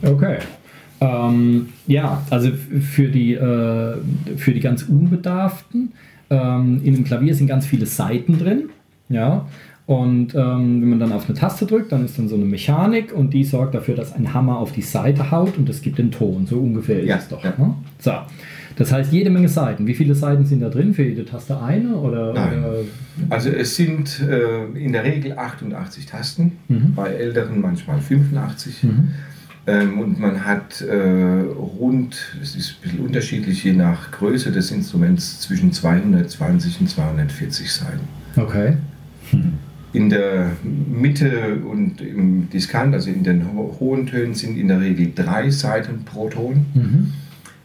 [0.01, 0.37] Okay.
[1.01, 3.97] Ähm, ja, also für die, äh,
[4.37, 5.91] für die ganz Unbedarften,
[6.29, 8.69] ähm, in dem Klavier sind ganz viele Saiten drin.
[9.09, 9.47] Ja.
[9.91, 13.11] Und ähm, wenn man dann auf eine Taste drückt, dann ist dann so eine Mechanik
[13.13, 16.11] und die sorgt dafür, dass ein Hammer auf die Seite haut und das gibt den
[16.11, 16.45] Ton.
[16.47, 17.43] So ungefähr Ja, ist es doch.
[17.43, 17.53] ja.
[17.57, 17.73] Ne?
[17.99, 18.11] So.
[18.77, 19.85] Das heißt, jede Menge Seiten.
[19.87, 20.93] Wie viele Seiten sind da drin?
[20.93, 21.93] Für jede Taste eine?
[21.97, 22.63] Oder, Nein.
[22.63, 22.75] oder
[23.29, 26.93] Also es sind äh, in der Regel 88 Tasten, Mhm.
[26.95, 28.83] bei älteren manchmal 85.
[28.83, 29.09] Mhm.
[29.67, 31.41] Ähm, und man hat äh,
[31.81, 37.69] rund, es ist ein bisschen unterschiedlich je nach Größe des Instruments, zwischen 220 und 240
[37.73, 38.07] Seiten.
[38.37, 38.75] Okay.
[39.93, 44.79] In der Mitte und im Diskant, also in den ho hohen Tönen, sind in der
[44.79, 46.65] Regel drei Seiten pro Ton.
[46.73, 47.13] Mhm.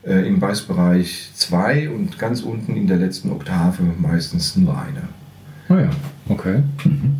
[0.04, 5.02] Äh, Im Bassbereich zwei und ganz unten in der letzten Oktave meistens nur eine.
[5.68, 5.90] Ah ja,
[6.28, 6.62] okay.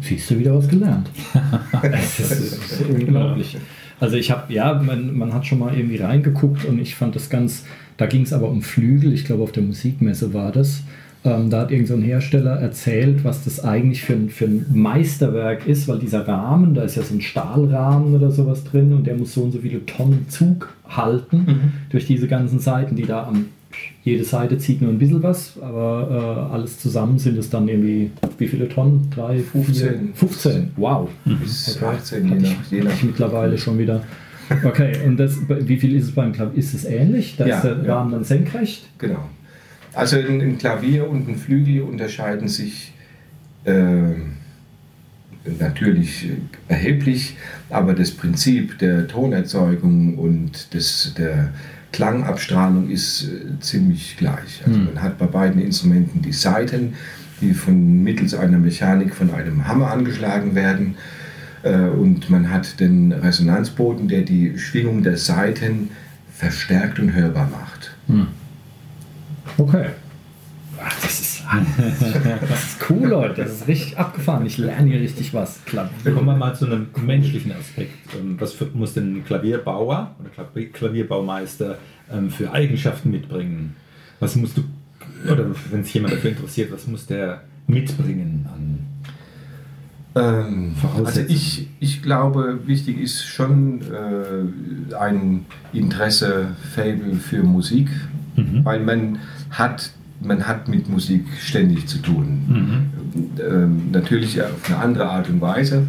[0.03, 1.11] Siehst du wieder was gelernt.
[1.83, 3.57] das ist, das ist unglaublich.
[3.99, 7.31] Also ich habe, ja, man, man hat schon mal irgendwie reingeguckt und ich fand das
[7.31, 7.65] ganz,
[7.97, 10.83] da ging es aber um Flügel, ich glaube auf der Musikmesse war das.
[11.27, 14.65] Ähm, da hat irgend so ein Hersteller erzählt, was das eigentlich für ein, für ein
[14.73, 19.07] Meisterwerk ist, weil dieser Rahmen, da ist ja so ein Stahlrahmen oder sowas drin und
[19.07, 21.61] der muss so und so viele Tonnen Zug halten Mhm.
[21.91, 23.47] durch diese ganzen Seiten, die da am
[24.05, 28.11] jede Seite zieht nur ein bisschen was, aber äh, alles zusammen sind es dann irgendwie,
[28.39, 29.11] wie viele Tonnen?
[29.15, 30.13] Drei, 15.
[30.15, 31.09] 15, wow.
[31.25, 31.85] Bis Okay.
[31.97, 34.01] 18, je Hatte ich, je mittlerweile schon wieder.
[34.65, 36.57] Okay, und das, wie viel ist es beim Klavier?
[36.59, 37.35] Ist es ähnlich?
[37.37, 37.97] Da Ja, ist der ja.
[37.97, 38.85] Rahmen dann senkrecht?
[38.99, 39.19] Genau.
[39.97, 42.93] Also ein, Klavier und ein Flügel unterscheiden sich
[43.65, 44.35] ähm,
[45.59, 46.29] natürlich
[46.69, 47.37] erheblich,
[47.71, 51.53] aber das Prinzip der Tonerzeugung und des, der
[51.93, 54.63] Klangabstrahlung ist äh, ziemlich gleich.
[54.67, 56.93] Also man hat bei beiden Instrumenten die Saiten,
[57.41, 60.97] die von mittels einer Mechanik von einem Hammer angeschlagen werden.
[61.63, 65.89] Äh, Und man hat den Resonanzboden, der die Schwingung der Saiten
[66.35, 67.97] verstärkt und hörbar macht.
[69.59, 69.87] Okay.
[70.83, 71.43] Ach, das ist,
[72.49, 73.43] das ist cool, Leute.
[73.43, 74.45] Das ist richtig abgefahren.
[74.45, 75.65] Ich lerne hier richtig was.
[75.65, 76.13] Klavier.
[76.13, 78.15] Kommen wir mal zu einem menschlichen Aspekt.
[78.19, 81.79] Ähm, Was muss denn ein Klavierbauer oder Klavier- Klavierbaumeister
[82.13, 83.75] ähm, für Eigenschaften mitbringen?
[84.21, 84.65] Was musst du,
[85.31, 88.79] oder wenn sich jemand dafür interessiert, was muss der mitbringen an
[90.15, 97.89] Ähm, also ich, ich glaube, wichtig ist schon äh, ein Interesse, Fable für Musik,
[98.65, 99.19] weil man
[99.51, 102.91] hat, man hat mit Musik ständig zu tun.
[103.39, 105.87] Ähm, natürlich auf eine andere Art und Weise.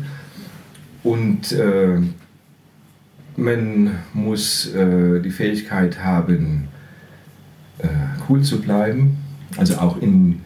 [1.03, 1.99] Und äh,
[3.37, 6.67] man muss äh, die Fähigkeit haben,
[7.79, 7.87] äh,
[8.27, 9.17] cool zu bleiben,
[9.57, 10.41] also auch in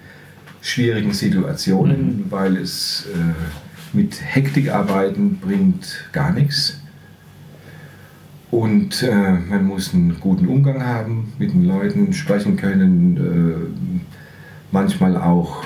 [0.61, 6.80] schwierigen Situationen, weil es äh, mit Hektik arbeiten bringt gar nichts.
[8.51, 14.33] Und äh, man muss einen guten Umgang haben, mit den Leuten sprechen können, äh,
[14.71, 15.63] manchmal auch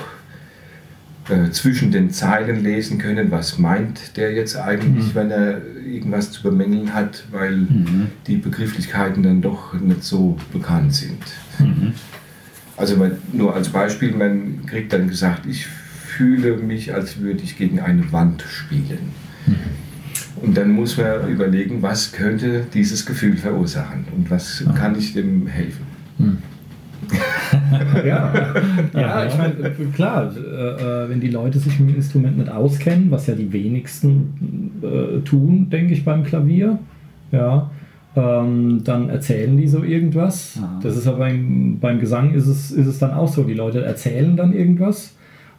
[1.28, 6.44] äh, zwischen den Zeilen lesen können, was meint der jetzt eigentlich, wenn er irgendwas zu
[6.44, 7.66] bemängeln hat, weil
[8.28, 11.18] die Begrifflichkeiten dann doch nicht so bekannt sind.
[12.76, 17.58] Also man, nur als Beispiel, man kriegt dann gesagt, ich fühle mich, als würde ich
[17.58, 19.10] gegen eine Wand spielen.
[20.42, 25.46] Und dann muss man überlegen, was könnte dieses Gefühl verursachen und was kann ich dem
[25.46, 25.86] helfen.
[28.04, 28.32] Ja,
[28.94, 33.10] ja ich meine, klar, äh, äh, wenn die Leute sich mit dem Instrument nicht auskennen,
[33.10, 36.78] was ja die wenigsten äh, tun, denke ich, beim Klavier,
[37.30, 37.70] ja,
[38.16, 40.58] ähm, dann erzählen die so irgendwas.
[40.58, 40.80] Aha.
[40.82, 43.84] Das ist aber beim, beim Gesang ist es, ist es dann auch so, die Leute
[43.84, 45.15] erzählen dann irgendwas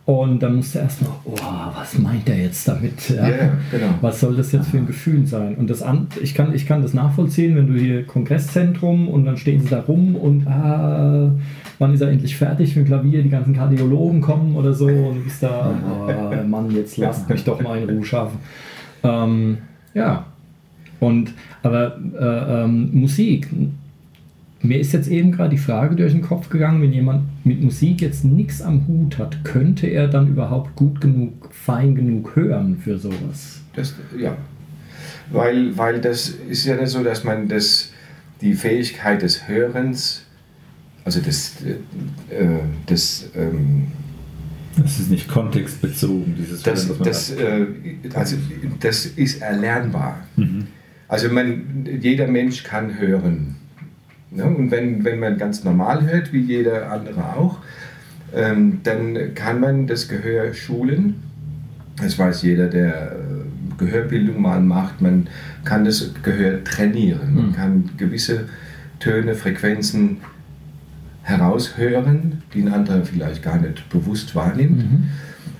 [0.07, 1.35] und dann musst du erstmal, oh,
[1.75, 3.09] was meint der jetzt damit?
[3.09, 3.27] Ja?
[3.27, 3.87] Ja, genau.
[3.99, 5.55] Was soll das jetzt für ein Gefühl sein?
[5.55, 9.35] Und das an, ich, kann, ich kann das nachvollziehen, wenn du hier Kongresszentrum und dann
[9.35, 11.29] stehen sie da rum und ah,
[11.77, 13.21] wann ist er endlich fertig mit dem Klavier?
[13.21, 17.43] Die ganzen Kardiologen kommen oder so und du bist da, oh, Mann, jetzt lasst mich
[17.43, 18.39] doch mal in Ruhe schaffen.
[19.03, 19.57] Ähm,
[19.93, 20.25] ja.
[21.01, 23.49] Und aber äh, ähm, Musik.
[24.61, 28.01] Mir ist jetzt eben gerade die Frage durch den Kopf gegangen, wenn jemand mit Musik
[28.01, 32.97] jetzt nichts am Hut hat, könnte er dann überhaupt gut genug, fein genug hören für
[32.97, 33.61] sowas?
[33.75, 34.35] Das, ja.
[35.31, 37.91] Weil, weil das ist ja nicht so, dass man das,
[38.41, 40.25] die Fähigkeit des Hörens,
[41.05, 42.45] also des, äh,
[42.89, 43.87] des ähm,
[44.75, 47.65] Das ist nicht kontextbezogen, dieses Das, Hören, das, äh,
[48.13, 48.37] also,
[48.79, 50.25] das ist erlernbar.
[50.35, 50.67] Mhm.
[51.07, 53.56] Also man, jeder Mensch kann hören.
[54.31, 54.43] Ne?
[54.45, 57.59] Und wenn, wenn man ganz normal hört, wie jeder andere auch,
[58.35, 61.15] ähm, dann kann man das Gehör schulen.
[62.01, 63.15] Das weiß jeder, der äh,
[63.77, 65.01] Gehörbildung mal macht.
[65.01, 65.27] Man
[65.63, 67.33] kann das Gehör trainieren.
[67.35, 67.53] Man Mhm.
[67.53, 68.45] kann gewisse
[68.99, 70.17] Töne, Frequenzen
[71.23, 74.83] heraushören, die ein anderer vielleicht gar nicht bewusst wahrnimmt.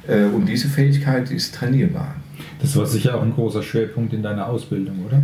[0.08, 2.15] Äh, Und diese Fähigkeit ist trainierbar.
[2.62, 5.21] Das war sicher auch ein großer Schwerpunkt in deiner Ausbildung, oder?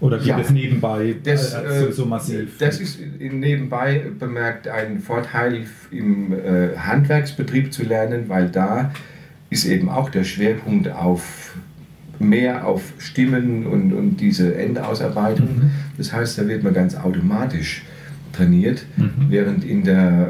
[0.00, 0.40] Oder geht Ja.
[0.40, 2.58] es nebenbei Das, äh, so, massiv?
[2.58, 8.92] Das ist nebenbei bemerkt ein Vorteil im äh, Handwerksbetrieb zu lernen, weil da
[9.48, 11.54] ist eben auch der Schwerpunkt auf
[12.18, 15.46] mehr auf Stimmen und, und diese Endausarbeitung.
[15.46, 15.70] Mhm.
[15.98, 17.84] Das heißt, da wird man ganz automatisch
[18.32, 19.10] trainiert, Mhm.
[19.30, 20.28] während in der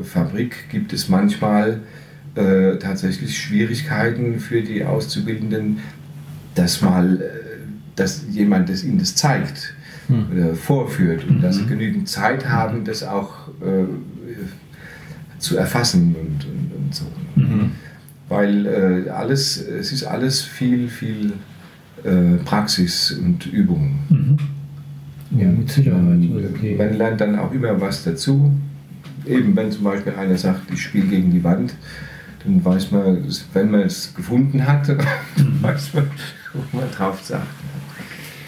[0.00, 1.80] äh, Fabrik gibt es manchmal
[2.36, 5.78] äh, tatsächlich Schwierigkeiten für die Auszubildenden,
[6.54, 7.20] dass mal,
[7.98, 9.74] dass jemand das ihnen das zeigt
[10.32, 13.84] oder vorführt und dass sie genügend Zeit haben, das auch äh,
[15.38, 17.04] zu erfassen und, und, und so.
[17.36, 17.72] Mhm.
[18.30, 18.66] Weil
[19.06, 21.34] äh, alles, es ist alles viel, viel
[22.04, 23.98] äh, Praxis und Übung.
[24.08, 24.38] Mhm.
[25.38, 26.02] Ja, mit Sicherheit.
[26.02, 26.74] Man, Okay.
[26.76, 28.50] man lernt dann auch immer was dazu.
[29.26, 31.74] eben, wenn zum Beispiel einer sagt, ich spiele gegen die Wand,
[32.44, 34.88] dann weiß man, wenn man es gefunden hat,
[35.60, 36.06] weiß man,
[36.54, 37.46] wo man drauf sagt.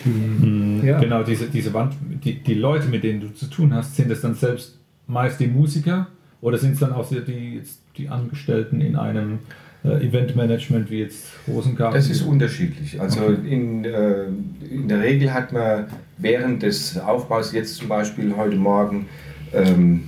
[0.04, 0.80] Mhm.
[0.84, 0.98] Ja.
[0.98, 4.20] Genau, diese, diese Wand, die, die Leute, mit denen du zu tun hast, sind es
[4.20, 6.06] dann selbst meist die Musiker
[6.40, 7.62] oder sind es dann auch die,
[7.96, 9.40] die, Angestellten in einem
[9.84, 11.94] äh, Eventmanagement wie jetzt Rosengarten?
[11.94, 13.00] Das ist unterschiedlich.
[13.00, 13.36] Also Okay.
[13.48, 14.24] in, äh,
[14.70, 15.86] in der Regel hat man
[16.16, 19.06] während des Aufbaus, jetzt zum Beispiel heute Morgen,
[19.52, 20.04] ähm,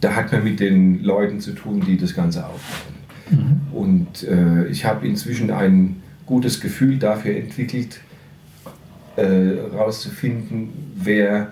[0.00, 2.96] da hat man mit den Leuten zu tun, die das Ganze aufbauen.
[3.72, 8.00] Und äh, ich habe inzwischen ein gutes Gefühl dafür entwickelt,
[9.22, 11.48] herauszufinden, wer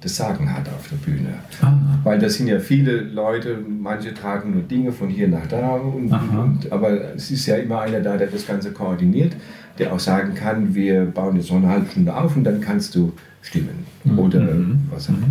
[0.00, 1.30] das Sagen hat auf der Bühne.
[1.62, 1.72] Ah,
[2.04, 6.12] Weil das sind ja viele Leute, manche tragen nur Dinge von hier nach da, und,
[6.12, 6.42] Aha.
[6.42, 9.32] und, aber es ist ja immer einer da, der das Ganze koordiniert,
[9.78, 12.94] der auch sagen kann, wir bauen jetzt noch eine halbe Stunde auf und dann kannst
[12.94, 14.80] du stimmen oder Mhm.
[14.90, 15.26] was auch immer.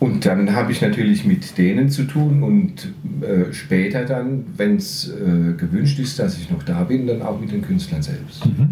[0.00, 5.08] Und dann habe ich natürlich mit denen zu tun und äh, später dann, wenn es
[5.10, 8.44] äh, gewünscht ist, dass ich noch da bin, dann auch mit den Künstlern selbst.
[8.44, 8.68] Hm,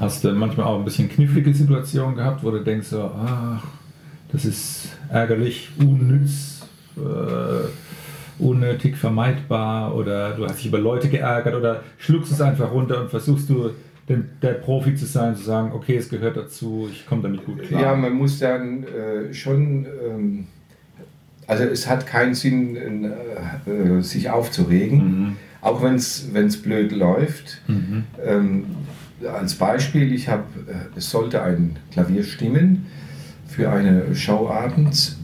[0.00, 3.62] Hast du manchmal auch ein bisschen knifflige Situationen gehabt, wo du denkst, so, ach,
[4.32, 6.62] das ist ärgerlich, unnütz,
[6.96, 13.00] äh, unnötig vermeidbar oder du hast dich über Leute geärgert oder schluckst es einfach runter
[13.00, 13.70] und versuchst du
[14.08, 17.62] den, der Profi zu sein, zu sagen, okay, es gehört dazu, ich komme damit gut
[17.62, 17.80] klar.
[17.82, 20.46] Ja, man muss dann äh, schon, ähm,
[21.46, 25.36] also es hat keinen Sinn, äh, äh, sich aufzuregen, Mhm.
[25.60, 27.62] auch wenn es blöd läuft.
[27.66, 28.04] Mhm.
[28.24, 28.64] Ähm,
[29.24, 32.86] als Beispiel, ich habe, äh, es sollte ein Klavier stimmen
[33.48, 35.16] für eine Show abends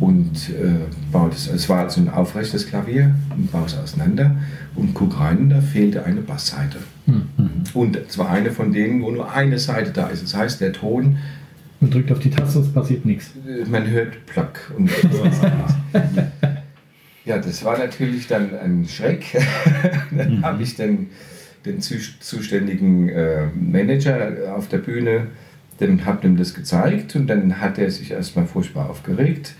[0.00, 4.36] und äh, baut es, es war also ein aufrechtes Klavier und baue es auseinander
[4.76, 6.78] und guck rein da fehlte eine Bassseite.
[7.06, 7.24] Mhm.
[7.74, 10.22] Und zwar eine von denen, wo nur eine Seite da ist.
[10.22, 11.18] Das heißt, der Ton
[11.80, 13.30] Man drückt auf die Taste und es passiert nichts.
[13.68, 14.72] man hört Plock.
[14.76, 14.90] Und
[17.24, 19.40] ja, das war natürlich dann ein Schreck.
[20.16, 21.10] dann habe ich den,
[21.68, 25.28] den zu, zuständigen äh, Manager auf der Bühne,
[25.80, 29.54] dem habe ihm das gezeigt und dann hat er sich erstmal furchtbar aufgeregt,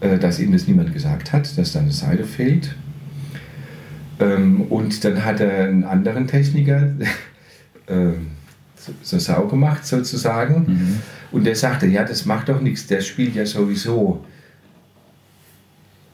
[0.00, 2.74] äh, dass ihm das niemand gesagt hat, dass da eine Seite fehlt.
[4.20, 6.92] Ähm, und dann hat er einen anderen Techniker
[7.88, 8.32] ähm,
[9.00, 10.64] so, sau gemacht sozusagen.
[10.66, 10.98] Mhm.
[11.30, 14.24] Und der sagte, ja, das macht doch nichts, der spielt ja sowieso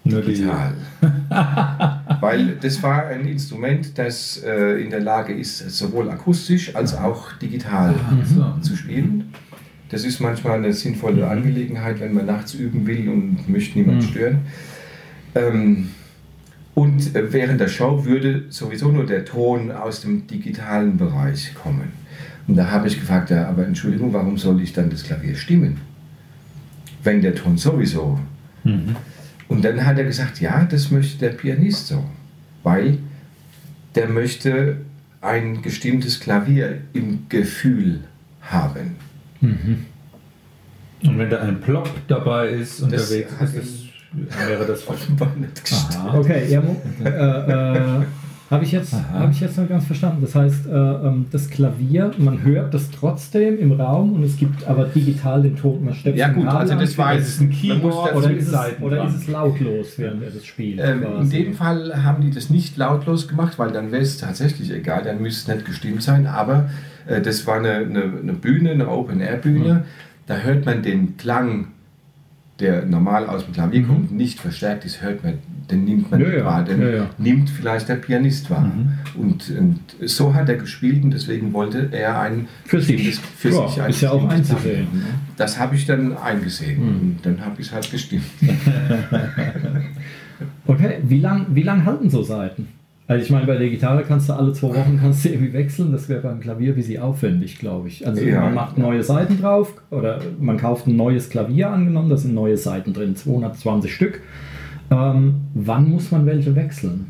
[0.04, 0.74] Nur die, digital.
[2.20, 7.32] Weil das war ein Instrument, das äh, in der Lage ist, sowohl akustisch als auch
[7.34, 8.54] digital so.
[8.60, 9.32] zu spielen.
[9.90, 11.30] Das ist manchmal eine sinnvolle Mhm.
[11.30, 14.06] Angelegenheit, wenn man nachts üben will und möchte niemand Mhm.
[14.06, 14.38] stören.
[15.34, 15.88] Ähm,
[16.74, 21.92] und äh, während der Show würde sowieso nur der Ton aus dem digitalen Bereich kommen.
[22.46, 25.78] Und da habe ich gefragt, ja, aber Entschuldigung, warum soll ich dann das Klavier stimmen?
[27.04, 28.18] Wenn der Ton sowieso.
[28.64, 28.96] Mhm.
[29.48, 32.04] Und dann hat er gesagt, ja, das möchte der Pianist so,
[32.62, 32.98] weil
[33.94, 34.76] der möchte
[35.20, 38.00] ein gestimmtes Klavier im Gefühl
[38.42, 38.96] haben.
[39.40, 39.86] Mhm.
[41.02, 45.64] Und wenn da ein Plop dabei ist Das unterwegs, ist das, wäre das Offenbar nicht
[45.64, 45.96] gestimmt.
[45.96, 46.18] Aha.
[46.18, 46.62] Okay, ja,
[47.04, 48.04] äh, äh,
[48.50, 50.22] habe ich, jetzt- hab ich jetzt noch ganz verstanden.
[50.22, 54.66] Das heißt, äh, ähm, das Klavier, man hört das trotzdem im Raum und es gibt
[54.66, 55.84] aber digital den Ton.
[55.84, 58.82] Man steckt Ja, gut, also das war jetzt ist ein Keyboard dazu- oder ist, es,
[58.82, 60.80] oder ist es lautlos, während er das spielt?
[60.82, 64.72] Ähm, in dem Fall haben die das nicht lautlos gemacht, weil dann wäre es tatsächlich
[64.72, 66.26] egal, dann müsste es nicht gestimmt sein.
[66.26, 66.70] Aber
[67.06, 69.84] äh, das war eine, eine, eine Bühne, eine Open-Air-Bühne.
[70.26, 71.68] Da hört man den Klang,
[72.60, 75.34] der normal aus dem Klavier kommt, nicht verstärkt ist, hört man,
[75.70, 78.64] den nimmt man Ja, nicht wahr, den Ja, nimmt vielleicht der Pianist wahr.
[78.64, 78.88] Mhm.
[79.20, 83.14] Und, und so hat er gespielt und deswegen wollte er ein Für sich.
[83.36, 84.88] Für Ja, sich ein ist ja auch einzusehen.
[84.88, 85.04] Klavier.
[85.36, 86.88] Das habe ich dann eingesehen Mhm.
[87.00, 88.24] und dann habe ich es halt gestimmt.
[90.66, 92.68] Okay, wie lang, wie lang halten so Seiten?
[93.08, 95.92] Also ich meine, bei der Gitarre kannst du alle zwei Wochen kannst du irgendwie wechseln.
[95.92, 98.06] Das wäre beim Klavier wie sie aufwendig, glaube ich.
[98.06, 98.42] Also Ja.
[98.42, 102.58] man macht neue Seiten drauf oder man kauft ein neues Klavier angenommen, da sind neue
[102.58, 104.20] Seiten drin, 220 Stück.
[104.90, 107.06] Ähm, wann muss man welche wechseln?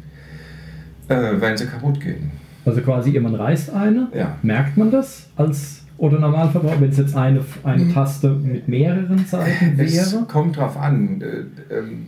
[1.09, 2.31] Äh, wenn sie kaputt gehen.
[2.65, 4.37] Also quasi jemand reißt eine, Ja.
[4.43, 9.75] merkt man das als oder Normalverbraucher, wenn es jetzt eine, eine Taste mit mehreren Seiten
[9.81, 10.25] Es wäre?
[10.27, 11.21] kommt drauf an.
[11.23, 12.07] Äh, ähm,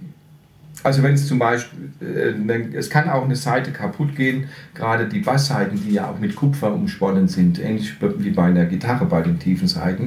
[0.83, 5.21] Also wenn es zum Beispiel, äh, es kann auch eine Seite kaputt gehen, gerade die
[5.21, 9.39] Bassseiten, die ja auch mit Kupfer umsponnen sind, ähnlich wie bei einer Gitarre bei den
[9.39, 10.07] tiefen Seiten.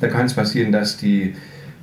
[0.00, 1.34] Da kann es passieren, dass die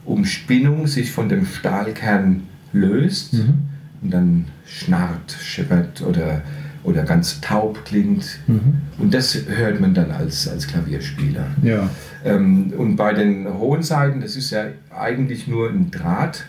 [0.06, 3.54] Umspinnung sich von dem Stahlkern löst Mhm.
[4.02, 6.42] und dann schnarrt, scheppert oder
[6.84, 8.40] oder ganz taub klingt.
[8.48, 8.76] Mhm.
[8.98, 11.46] Und das hört man dann als, als Klavierspieler.
[11.62, 11.90] Ja.
[12.24, 16.46] Ähm, und bei den hohen Seiten, das ist ja eigentlich nur ein Draht,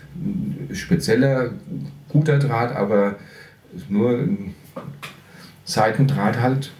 [0.73, 1.51] spezieller,
[2.09, 3.15] guter Draht, aber
[3.87, 4.55] nur ein
[5.63, 6.71] Seitendraht halt.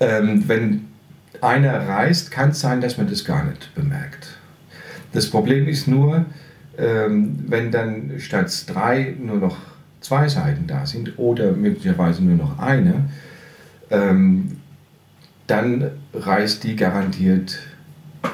[0.00, 0.84] Ähm, wenn
[1.40, 4.38] einer reißt, kann es sein, dass man das gar nicht bemerkt.
[5.12, 6.26] Das Problem ist nur,
[6.78, 9.56] ähm, wenn dann statt drei nur noch
[10.00, 13.08] zwei Seiten da sind oder möglicherweise nur noch eine,
[13.90, 14.58] ähm,
[15.46, 17.58] dann reißt die garantiert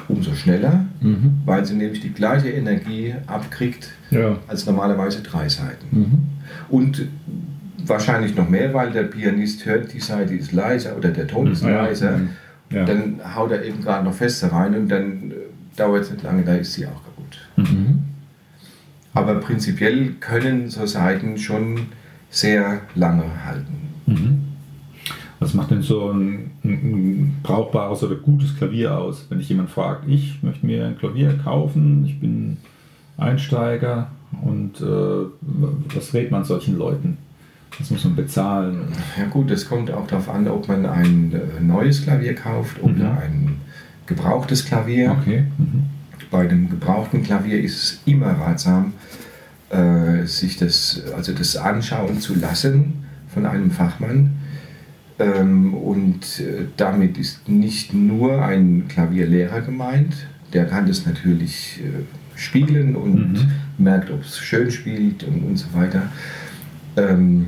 [0.07, 1.41] umso schneller, Mhm.
[1.45, 4.37] weil sie nämlich die gleiche Energie abkriegt Ja.
[4.47, 5.85] als normalerweise drei Seiten.
[5.91, 6.19] Mhm.
[6.69, 7.07] Und
[7.85, 11.63] wahrscheinlich noch mehr, weil der Pianist hört, die Seite ist leiser oder der Ton ist
[11.63, 11.83] Ja.
[11.83, 12.21] leiser.
[12.71, 12.85] Ja.
[12.85, 15.33] Dann haut er eben gerade noch fester rein und dann äh,
[15.75, 17.37] dauert es nicht lange, da ist sie auch kaputt.
[17.57, 17.99] Mhm.
[19.13, 21.87] Aber prinzipiell können so Seiten schon
[22.29, 23.82] sehr lange halten.
[25.43, 29.25] Was macht denn so ein, ein, ein brauchbares oder gutes Klavier aus?
[29.27, 32.55] Wenn dich jemand fragt, ich möchte mir ein Klavier kaufen, ich bin
[33.17, 34.07] Einsteiger
[34.41, 35.25] und äh,
[35.93, 37.17] was rät man solchen Leuten?
[37.77, 38.83] Was muss man bezahlen?
[39.17, 42.93] Ja gut, es kommt auch darauf an, ob man ein äh, neues Klavier kauft oder
[43.11, 43.17] Mhm.
[43.17, 43.55] ein
[44.05, 45.11] gebrauchtes Klavier.
[45.19, 45.43] Okay.
[45.57, 45.83] Mhm.
[46.31, 48.93] Bei dem gebrauchten Klavier ist es immer ratsam,
[49.71, 54.37] äh, sich das, also das anschauen zu lassen von einem Fachmann.
[55.19, 60.13] Ähm, und äh, damit ist nicht nur ein Klavierlehrer gemeint,
[60.53, 63.51] der kann das natürlich äh, spielen und Mhm.
[63.77, 66.03] merkt, ob es schön spielt und, und so weiter.
[66.97, 67.47] Ähm,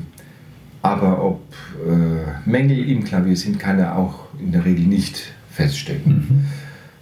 [0.82, 1.42] aber ob
[1.88, 6.46] äh, Mängel im Klavier sind, kann er auch in der Regel nicht feststellen.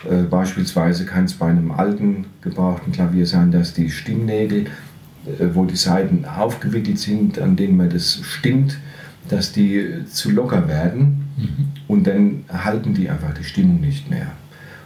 [0.09, 4.65] Äh, beispielsweise kann es bei einem alten gebrauchten Klavier sein, dass die Stimmnägel,
[5.25, 8.77] äh, wo die Saiten aufgewickelt sind, an denen man das stimmt,
[9.29, 11.27] dass die zu locker werden
[11.87, 14.27] und dann halten die einfach die Stimmung nicht mehr.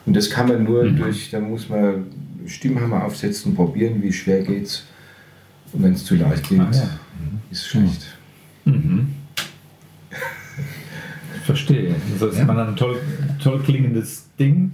[0.06, 2.06] Und das kann man nur durch, da muss man
[2.46, 4.86] Stimmhammer aufsetzen, probieren, wie schwer geht's.
[5.74, 6.84] Und wenn es zu leicht geht, Ah, ja.
[7.52, 8.06] ist es schlecht.
[8.64, 9.08] Mhm.
[11.44, 11.96] Verstehe.
[12.14, 12.46] Also ist Ja.
[12.46, 12.98] man ein toll,
[13.42, 14.74] toll klingendes Ding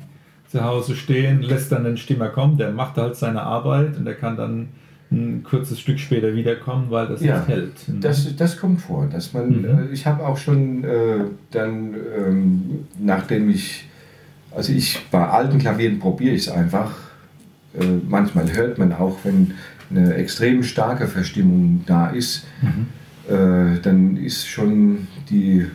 [0.50, 4.16] zu Hause stehen, lässt dann den Stimmer kommen, der macht halt seine Arbeit und der
[4.16, 4.68] kann dann
[5.14, 7.72] ein kurzes Stück später wiederkommen, weil das Ja, nicht hält.
[8.02, 9.66] Das, das kommt vor, dass man, Mhm.
[9.66, 12.62] äh, ich habe auch schon äh, dann, ähm,
[13.00, 13.88] nachdem ich,
[14.56, 16.92] also ich bei alten Klavieren probiere ich es einfach.
[17.80, 19.54] Äh, manchmal hört man auch, wenn
[19.90, 22.46] eine extrem starke Verstimmung da ist,
[23.30, 25.66] äh, dann ist schon die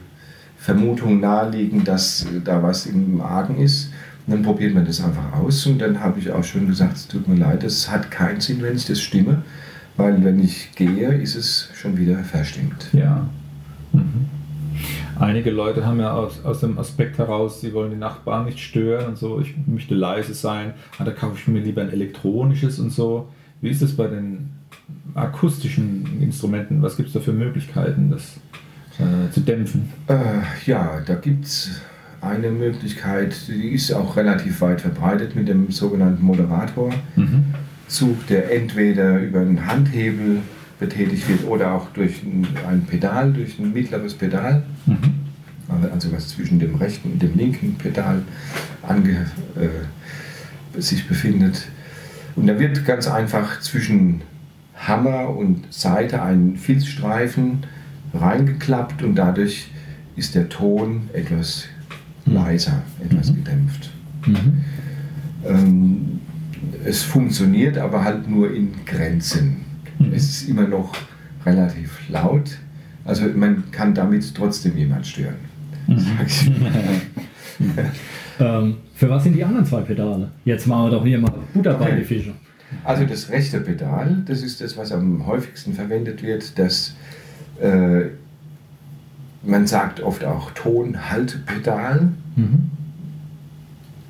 [0.56, 3.90] Vermutung naheliegend, dass da was im Argen ist.
[4.28, 7.08] Und dann probiert man das einfach aus und dann habe ich auch schon gesagt, es
[7.08, 9.42] tut mir leid, es hat keinen Sinn, wenn ich das stimme,
[9.96, 12.88] weil wenn ich gehe, ist es schon wieder verstimmt.
[12.92, 13.26] Ja.
[13.94, 14.28] Mhm.
[15.18, 19.06] Einige Leute haben ja aus, aus dem Aspekt heraus, sie wollen die Nachbarn nicht stören
[19.06, 22.92] und so, ich möchte leise sein, ah, da kaufe ich mir lieber ein elektronisches und
[22.92, 23.30] so.
[23.62, 24.50] Wie ist es bei den
[25.14, 26.82] akustischen Instrumenten?
[26.82, 28.36] Was gibt es da für Möglichkeiten, das
[28.98, 29.90] äh, zu dämpfen?
[30.06, 31.80] Äh, ja, da gibt es
[32.20, 36.90] eine Möglichkeit, die ist auch relativ weit verbreitet mit dem sogenannten Moderator.
[37.16, 37.44] Mhm.
[38.28, 40.40] Der entweder über einen Handhebel
[40.78, 44.96] betätigt wird oder auch durch ein, Pedal, durch ein mittleres Pedal, Mhm.
[45.92, 48.22] also was zwischen dem rechten und dem linken Pedal
[48.82, 49.26] ange,
[49.56, 51.66] äh, sich befindet.
[52.36, 54.22] Und da wird ganz einfach zwischen
[54.76, 57.64] Hammer und Saite ein Filzstreifen
[58.14, 59.70] reingeklappt und dadurch
[60.16, 61.64] ist der Ton etwas
[62.32, 63.90] leiser, etwas gedämpft.
[64.26, 64.64] Mhm.
[65.46, 66.20] Ähm,
[66.84, 69.58] es funktioniert aber halt nur in Grenzen.
[69.98, 70.12] Mhm.
[70.12, 70.92] Es ist immer noch
[71.44, 72.58] relativ laut.
[73.04, 75.36] Also man kann damit trotzdem jemand stören.
[76.26, 76.50] Ich.
[78.40, 80.30] Ähm, für was sind die anderen zwei Pedale?
[80.44, 81.96] Jetzt machen wir doch hier mal Butter bei Okay.
[81.98, 82.32] die Fische.
[82.84, 86.56] Also das rechte Pedal, das ist das, was am häufigsten verwendet wird.
[86.56, 86.94] Das,
[87.60, 88.02] äh,
[89.42, 92.08] man sagt oft auch Tonhaltepedal.
[92.36, 92.70] Mhm.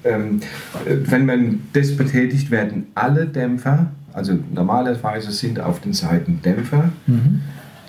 [0.04, 0.40] Ähm,
[0.86, 6.90] äh, wenn man das betätigt, werden alle Dämpfer, also normalerweise sind auf den Seiten Dämpfer,
[7.06, 7.40] Mhm.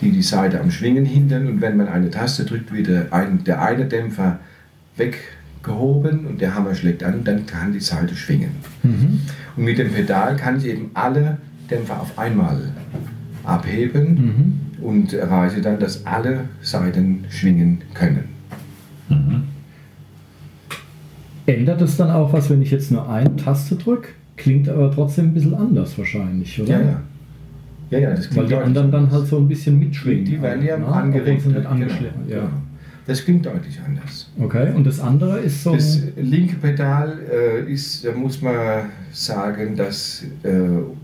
[0.02, 3.44] die die Seite am Schwingen hindern und wenn man eine Taste drückt, wird der, ein,
[3.44, 4.40] der eine Dämpfer
[4.98, 8.52] weggehoben und der Hammer schlägt an, dann kann die Seite schwingen.
[8.84, 9.22] Mhm.
[9.56, 11.38] Und mit dem Pedal kann ich eben alle
[11.70, 12.70] Dämpfer auf einmal
[13.44, 14.59] abheben Mhm.
[14.82, 18.26] Und erreiche dann, dass alle Seiten schwingen können.
[21.46, 24.10] Ändert es dann auch was, wenn ich jetzt nur eine Taste drücke?
[24.38, 26.72] Klingt aber trotzdem ein bisschen anders wahrscheinlich, oder?
[26.72, 27.02] Ja, ja.
[27.90, 30.26] Ja, ja, das Weil die anderen dann halt so ein bisschen mitschwingen.
[30.26, 30.86] Die werden ja ne?
[30.86, 31.46] angeregt.
[31.46, 32.22] Nicht genau, angeschlagen.
[32.28, 32.36] Ja.
[32.36, 32.50] genau.
[33.08, 34.30] Das klingt deutlich anders.
[34.40, 35.74] Okay, und das andere ist so.
[35.74, 40.50] Das linke Pedal äh, ist, da muss man sagen, dass äh,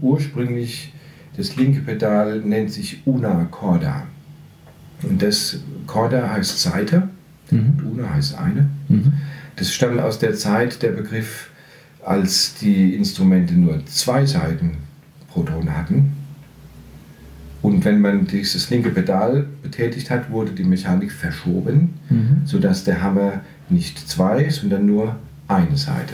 [0.02, 0.94] ursprünglich
[1.38, 4.04] das linke Pedal nennt sich Una Corda.
[5.04, 7.10] Und das Corda heißt Seite,
[7.52, 7.74] Mhm.
[7.78, 8.70] und Una heißt eine.
[8.90, 9.14] Mhm.
[9.56, 11.50] Das stammt aus der Zeit, der Begriff,
[12.04, 14.78] als die Instrumente nur zwei Seiten
[15.30, 16.14] pro Ton hatten.
[17.62, 22.42] Und wenn man dieses linke Pedal betätigt hat, wurde die Mechanik verschoben, Mhm.
[22.46, 25.16] sodass der Hammer nicht zwei, sondern nur
[25.48, 26.14] eine Seite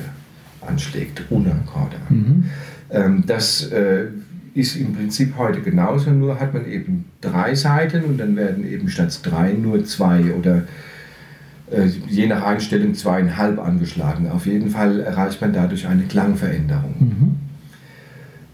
[0.66, 1.98] anschlägt, ohne Akkorde.
[2.10, 2.46] Mhm.
[2.90, 4.06] Ähm, das äh,
[4.54, 8.90] ist im Prinzip heute genauso, nur hat man eben drei Seiten und dann werden eben
[8.90, 10.64] statt drei nur zwei oder
[11.72, 14.30] äh, je nach Einstellung zweieinhalb angeschlagen.
[14.30, 16.96] Auf jeden Fall erreicht man dadurch eine Klangveränderung.
[17.00, 17.36] Mhm.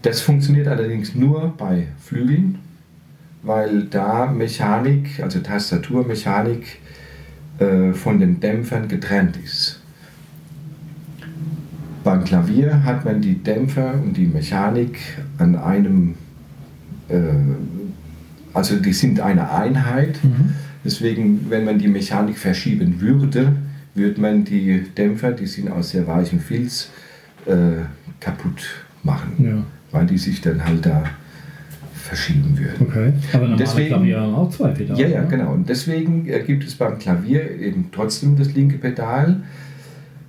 [0.02, 2.58] Das funktioniert allerdings nur bei Flügeln,
[3.42, 6.78] weil da Mechanik, also Tastaturmechanik,
[7.58, 9.80] äh, von den Dämpfern getrennt ist.
[12.04, 14.98] Beim Klavier hat man die Dämpfer und die Mechanik
[15.38, 16.14] an einem,
[17.08, 17.16] äh,
[18.54, 20.22] also die sind eine Einheit.
[20.22, 20.52] Mhm.
[20.84, 23.52] Deswegen, wenn man die Mechanik verschieben würde,
[23.94, 26.90] würde man die Dämpfer, die sind aus sehr weichem Filz,
[27.46, 27.82] äh,
[28.20, 31.04] kaputt machen Ja, weil die sich dann halt da
[31.94, 32.86] verschieben würden.
[32.88, 33.12] okay.
[33.32, 35.00] Aber normale Deswegen- Klavier haben auch zwei Pedale.
[35.00, 35.28] Ja, ja, ne?
[35.28, 35.52] genau.
[35.52, 39.42] Und deswegen äh, gibt es beim Klavier eben trotzdem das linke Pedal.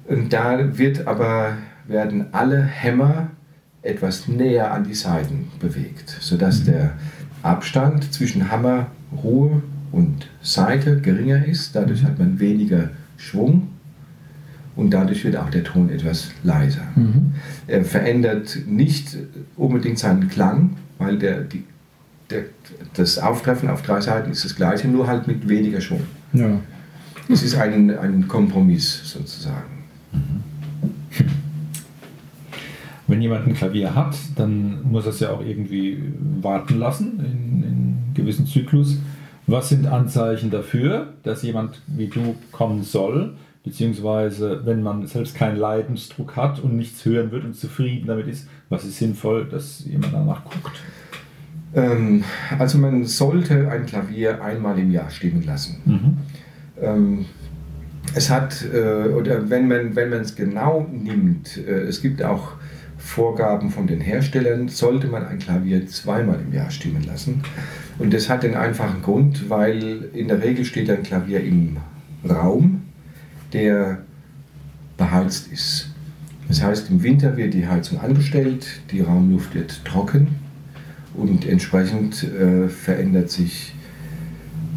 [0.07, 1.53] Und da wird aber,
[1.87, 3.29] werden alle Hämmer
[3.81, 6.93] etwas näher an die Seiten bewegt, sodass der
[7.41, 11.75] Abstand zwischen Hammerruhe und Seite geringer ist.
[11.75, 13.69] Dadurch hat man weniger Schwung
[14.75, 16.83] und dadurch wird auch der Ton etwas leiser.
[16.95, 17.33] Mhm.
[17.67, 19.17] Er verändert nicht
[19.55, 21.63] unbedingt seinen Klang, weil der, die,
[22.29, 22.43] der,
[22.93, 26.03] das Auftreffen auf drei Seiten ist das gleiche, nur halt mit weniger Schwung.
[26.33, 26.59] Ja.
[27.31, 29.79] Es ist ein, ein Kompromiss sozusagen.
[33.19, 36.01] Wenn jemand ein Klavier hat, dann muss er es ja auch irgendwie
[36.39, 38.97] warten lassen in, in gewissen Zyklus.
[39.45, 43.33] Was sind Anzeichen dafür, dass jemand wie du kommen soll?
[43.65, 48.47] Beziehungsweise, wenn man selbst keinen Leidensdruck hat und nichts hören wird und zufrieden damit ist,
[48.69, 50.79] was ist sinnvoll, dass jemand danach guckt?
[51.75, 52.23] Ähm,
[52.57, 56.21] also man sollte ein Klavier einmal im Jahr stimmen lassen.
[56.81, 57.25] Ähm,
[58.15, 62.53] es hat, äh, oder wenn man wenn man es genau nimmt, äh, es gibt auch
[62.99, 67.41] Vorgaben von den Herstellern, sollte man ein Klavier zweimal im Jahr stimmen lassen.
[67.97, 71.77] Und das hat den einfachen Grund, weil in der Regel steht ein Klavier im
[72.29, 72.81] Raum,
[73.53, 73.99] der
[74.97, 75.89] beheizt ist.
[76.47, 80.27] Das heißt, im Winter wird die Heizung angestellt, die Raumluft wird trocken
[81.13, 83.73] und entsprechend äh, verändert sich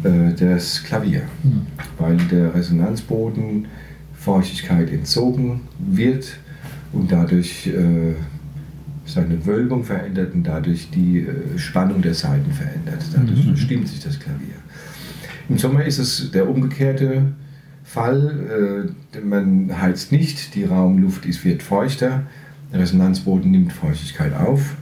[0.03, 1.67] äh, das Klavier, Mhm.
[1.97, 3.67] weil der Resonanzboden
[4.13, 6.37] Feuchtigkeit entzogen wird
[6.93, 8.13] und dadurch äh,
[9.05, 13.03] seine Wölbung verändert und dadurch die äh, Spannung der Saiten verändert.
[13.13, 13.49] Dadurch Mhm.
[13.49, 14.55] verstimmt sich das Klavier.
[15.49, 17.33] Im Sommer ist es der umgekehrte
[17.83, 18.91] Fall.
[19.13, 22.23] Äh, man heizt nicht, die Raumluft ist, wird feuchter,
[22.71, 24.75] der Resonanzboden nimmt Feuchtigkeit auf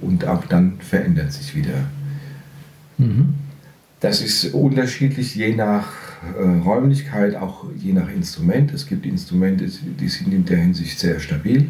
[0.00, 1.84] und auch dann verändert sich wieder.
[2.98, 3.34] Mhm.
[4.00, 5.86] Das ist unterschiedlich je nach
[6.38, 8.72] äh, Räumlichkeit, auch je nach Instrument.
[8.74, 11.68] Es gibt Instrumente, die sind in der Hinsicht sehr stabil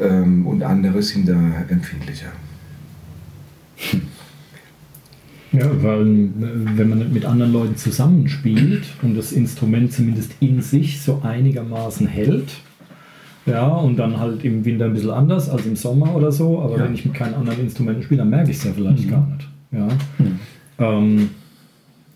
[0.00, 2.32] ähm, und andere sind da empfindlicher.
[5.50, 6.28] Ja, weil äh,
[6.76, 12.50] wenn man mit anderen Leuten zusammenspielt und das Instrument zumindest in sich so einigermaßen hält,
[13.46, 16.76] ja, und dann halt im Winter ein bisschen anders als im Sommer oder so, aber
[16.76, 16.84] Ja.
[16.84, 19.10] wenn ich mit keinen anderen Instrumenten spiele, dann merke ich es ja vielleicht Mhm.
[19.10, 19.48] gar nicht.
[19.72, 19.88] Ja.
[20.78, 21.30] Ähm,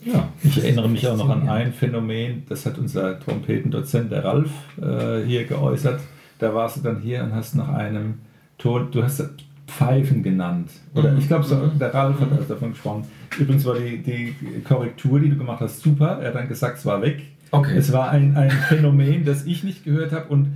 [0.04, 0.28] ja.
[0.42, 4.50] Ich erinnere mich auch noch an ein Phänomen, das hat unser Trompetendozent, der Ralf,
[4.80, 6.00] äh, hier geäußert.
[6.38, 8.14] Da warst du dann hier und hast nach einem
[8.58, 9.22] Ton, du hast
[9.68, 10.70] Pfeifen genannt.
[10.94, 11.18] Oder Mhm.
[11.18, 13.04] ich glaube, so, der Ralf hat also davon gesprochen.
[13.38, 14.34] Übrigens war die, die
[14.64, 16.18] Korrektur, die du gemacht hast, super.
[16.20, 17.22] Er hat dann gesagt, es war weg.
[17.52, 17.76] Okay.
[17.76, 20.48] Es war ein, ein Phänomen, das ich nicht gehört habe und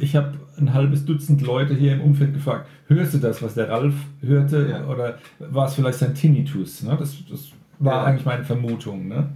[0.00, 3.68] ich habe ein halbes Dutzend Leute hier im Umfeld gefragt, hörst du das, was der
[3.68, 4.86] Ralf hörte Ja.
[4.86, 6.82] oder war es vielleicht sein Tinnitus?
[6.82, 6.96] Ne?
[6.98, 8.04] Das, das war Ja.
[8.04, 9.06] eigentlich meine Vermutung.
[9.08, 9.28] Ne?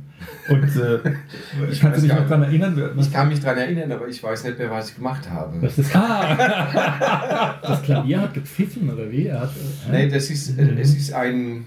[0.49, 0.99] Und äh,
[1.71, 2.81] Ich dich gar noch daran erinnern?
[2.95, 5.59] Was, Ich kann mich daran erinnern, aber ich weiß nicht mehr, was ich gemacht habe.
[5.61, 9.27] Das, ist, das Klavier hat gepfiffen, oder wie?
[9.27, 9.51] Er hat,
[9.89, 11.65] äh, Nee, das ist, äh, es ist ein,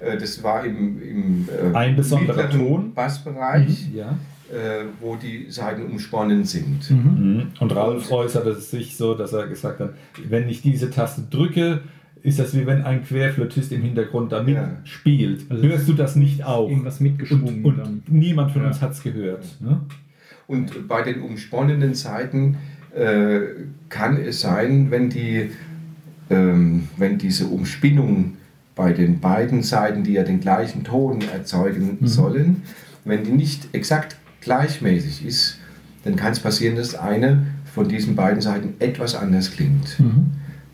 [0.00, 2.92] äh, das war im, im äh, Ein besonderer Ton?
[2.94, 4.16] Bassbereich, ja.
[4.50, 6.90] Äh, wo die Seiten umsponnen sind.
[6.90, 7.48] Mhm.
[7.60, 9.94] Und Ralf äußerte sich so, dass er gesagt hat,
[10.28, 11.80] wenn ich diese Taste drücke,
[12.22, 14.66] ist das wie wenn ein Querflötist im Hintergrund da Ja.
[14.78, 15.46] mitspielt.
[15.50, 16.68] Also Hörst du das nicht auch?
[16.68, 18.02] Irgendwas mitgeschwungen Und, dann.
[18.06, 18.68] und niemand von Ja.
[18.68, 19.44] uns hat es gehört.
[19.60, 19.80] Ne?
[20.46, 22.56] Und bei den umsponnenen Seiten
[22.94, 23.40] äh,
[23.88, 25.50] kann es sein, wenn, die,
[26.30, 28.34] ähm, wenn diese Umspinnung
[28.76, 32.62] bei den beiden Seiten, die ja den gleichen Ton erzeugen sollen,
[33.04, 35.58] wenn die nicht exakt gleichmäßig ist,
[36.04, 39.96] dann kann es passieren, dass eine von diesen beiden Seiten etwas anders klingt.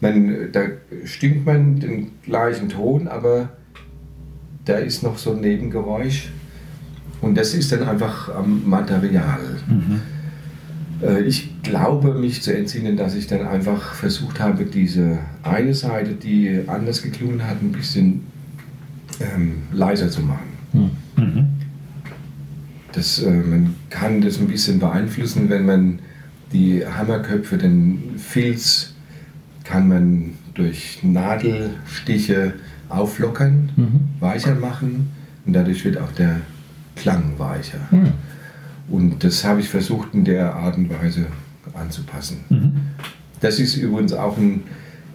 [0.00, 0.62] Man, da
[1.04, 3.50] stimmt man den gleichen Ton, aber
[4.64, 6.30] da ist noch so ein Nebengeräusch.
[7.20, 9.40] Und das ist dann einfach am Material.
[11.02, 16.12] Äh, Ich glaube, mich zu entsinnen, dass ich dann einfach versucht habe, diese eine Seite,
[16.12, 18.22] die anders geklungen hat, ein bisschen
[19.20, 20.90] ähm, leiser zu machen.
[22.98, 26.00] Das, äh, man kann das ein bisschen beeinflussen, wenn man
[26.52, 28.94] die Hammerköpfe, den Filz,
[29.62, 32.54] kann man durch Nadelstiche
[32.88, 33.70] auflockern,
[34.18, 35.10] weicher machen
[35.46, 36.40] und dadurch wird auch der
[36.96, 37.78] Klang weicher.
[38.88, 41.26] Und das habe ich versucht in der Art und Weise
[41.74, 42.38] anzupassen.
[43.38, 44.62] Das ist übrigens auch ein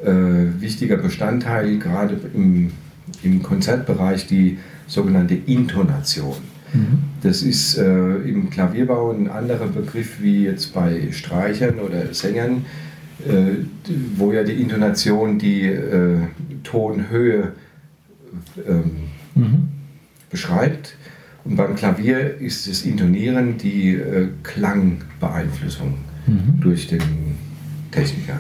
[0.06, 2.72] äh, wichtiger Bestandteil, gerade im,
[3.24, 6.53] im Konzertbereich, die sogenannte Intonation.
[7.22, 12.66] Das ist äh, im Klavierbau ein anderer Begriff wie jetzt bei Streichern oder Sängern,
[13.28, 13.64] äh,
[14.18, 16.18] wo ja die Intonation die äh,
[16.64, 17.54] Tonhöhe
[18.68, 18.92] ähm,
[20.30, 20.96] beschreibt.
[21.46, 25.98] Und beim Klavier ist das Intonieren die äh, Klangbeeinflussung
[26.62, 27.02] durch den
[27.92, 28.40] Techniker.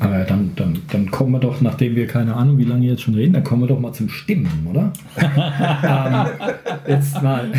[0.00, 3.14] Aber dann, dann, dann kommen wir doch, nachdem wir keine Ahnung, wie lange jetzt schon
[3.14, 4.92] reden, dann kommen wir doch mal zum Stimmen, oder?
[5.16, 6.50] ähm,
[6.86, 7.50] jetzt mal.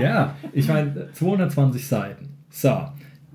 [0.00, 2.28] ja, ich meine, 220 Seiten.
[2.50, 2.72] So,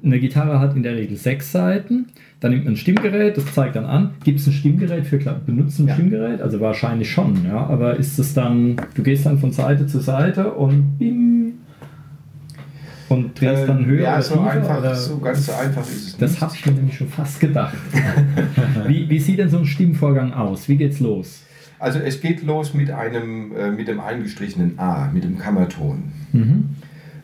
[0.04, 2.08] eine Gitarre hat in der Regel sechs Seiten.
[2.40, 4.12] Dann nimmt man ein Stimmgerät, das zeigt dann an.
[4.24, 6.42] Gibt es ein Stimmgerät für Benutzen ein Stimmgerät?
[6.42, 7.68] Also wahrscheinlich schon, ja.
[7.68, 11.54] Aber ist es dann, du gehst dann von Seite zu Seite und bim
[13.10, 14.52] und drehst dann höher ja, so tiefer?
[14.52, 14.96] einfach, oder?
[14.96, 17.78] so ganz so einfach ist es Das habe ich mir nämlich schon fast gedacht.
[18.88, 20.70] wie, wie sieht denn so ein Stimmvorgang aus?
[20.70, 21.42] Wie geht's los?
[21.80, 26.12] Also es geht los mit einem äh, mit dem eingestrichenen A, mit dem Kammerton.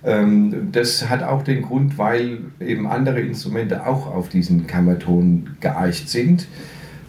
[0.05, 6.09] Ähm, das hat auch den Grund, weil eben andere Instrumente auch auf diesen Kammerton geeicht
[6.09, 6.47] sind.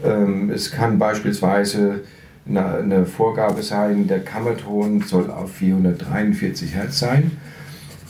[0.04, 2.00] Ähm, es kann beispielsweise
[2.48, 7.32] eine, eine Vorgabe sein, der Kammerton soll auf 443 Hertz sein.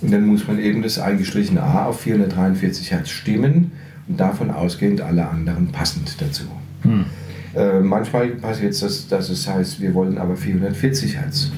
[0.02, 3.72] Und dann muss man eben das eingestrichene A auf 443 Hertz stimmen
[4.08, 6.44] und davon ausgehend alle anderen passend dazu.
[7.54, 11.50] Äh, manchmal passiert es, dass, dass es heißt, wir wollen aber 440 Hertz.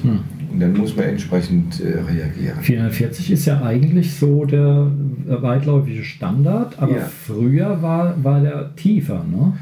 [0.51, 2.59] Und dann muss man entsprechend äh, reagieren.
[2.61, 4.87] 440 ist ja eigentlich so der
[5.29, 7.05] äh, weitläufige Standard, aber Ja.
[7.05, 9.23] früher war, war der tiefer.
[9.29, 9.57] Ne?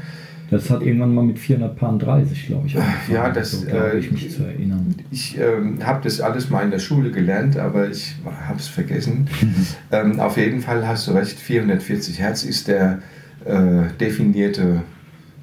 [0.50, 2.76] Das hat irgendwann mal mit 430, glaube ich.
[2.76, 4.94] angefangen, Ja, das, so, glaube äh, ich mich zu erinnern.
[5.10, 9.28] Ich ähm, habe das alles mal in der Schule gelernt, aber ich habe es vergessen.
[9.92, 13.00] ähm, auf jeden Fall hast du recht, 440 Hertz ist der
[13.44, 14.82] äh, definierte,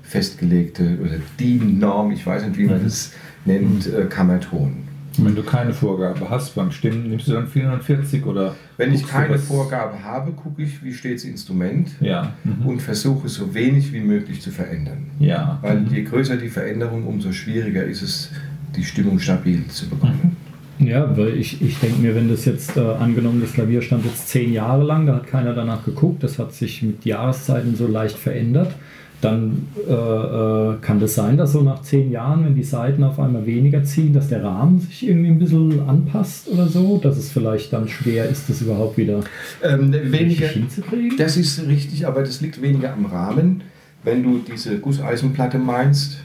[0.01, 3.11] festgelegte oder die Norm, ich weiß nicht, wie man das
[3.45, 4.84] nennt, äh, Kammerton.
[5.23, 8.55] Wenn du keine Vorgabe hast beim Stimmen, nimmst du dann 440 oder?
[8.77, 12.33] Wenn ich keine Vorgabe habe, gucke ich, wie steht das Instrument Ja.
[12.43, 12.65] Mhm.
[12.65, 15.05] und versuche so wenig wie möglich zu verändern.
[15.19, 15.59] Ja.
[15.61, 18.31] Weil je größer die Veränderung, umso schwieriger ist es,
[18.75, 20.35] die Stimmung stabil zu bekommen.
[20.79, 24.27] Ja, weil ich, ich denke mir, wenn das jetzt äh, angenommen, das Klavier stand jetzt
[24.27, 28.17] zehn Jahre lang, da hat keiner danach geguckt, das hat sich mit Jahreszeiten so leicht
[28.17, 28.73] verändert,
[29.21, 33.19] dann äh, äh, kann das sein, dass so nach zehn Jahren, wenn die Seiten auf
[33.19, 37.31] einmal weniger ziehen, dass der Rahmen sich irgendwie ein bisschen anpasst oder so, dass es
[37.31, 39.21] vielleicht dann schwer ist, das überhaupt wieder
[39.63, 41.17] Ähm, weniger, hinzukriegen?
[41.17, 43.63] das ist richtig, aber das liegt weniger am Rahmen.
[44.03, 46.17] Wenn du diese Gusseisenplatte meinst,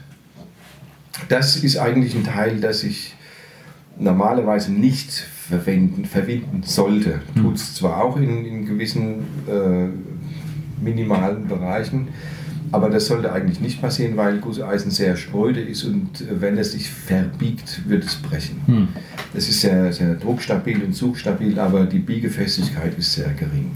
[1.29, 3.15] das ist eigentlich ein Teil, das ich
[3.97, 7.21] normalerweise nicht verwenden, verwenden sollte.
[7.35, 9.87] Tut es zwar auch in, in gewissen äh,
[10.83, 12.07] minimalen Bereichen,
[12.71, 16.71] aber das sollte eigentlich nicht passieren, weil Gusseisen sehr spröde ist und äh, wenn es
[16.71, 18.61] sich verbiegt, wird es brechen.
[18.65, 18.87] Hm.
[19.33, 23.71] Es ist sehr, sehr druckstabil und zugstabil, aber die Biegefestigkeit ist sehr gering.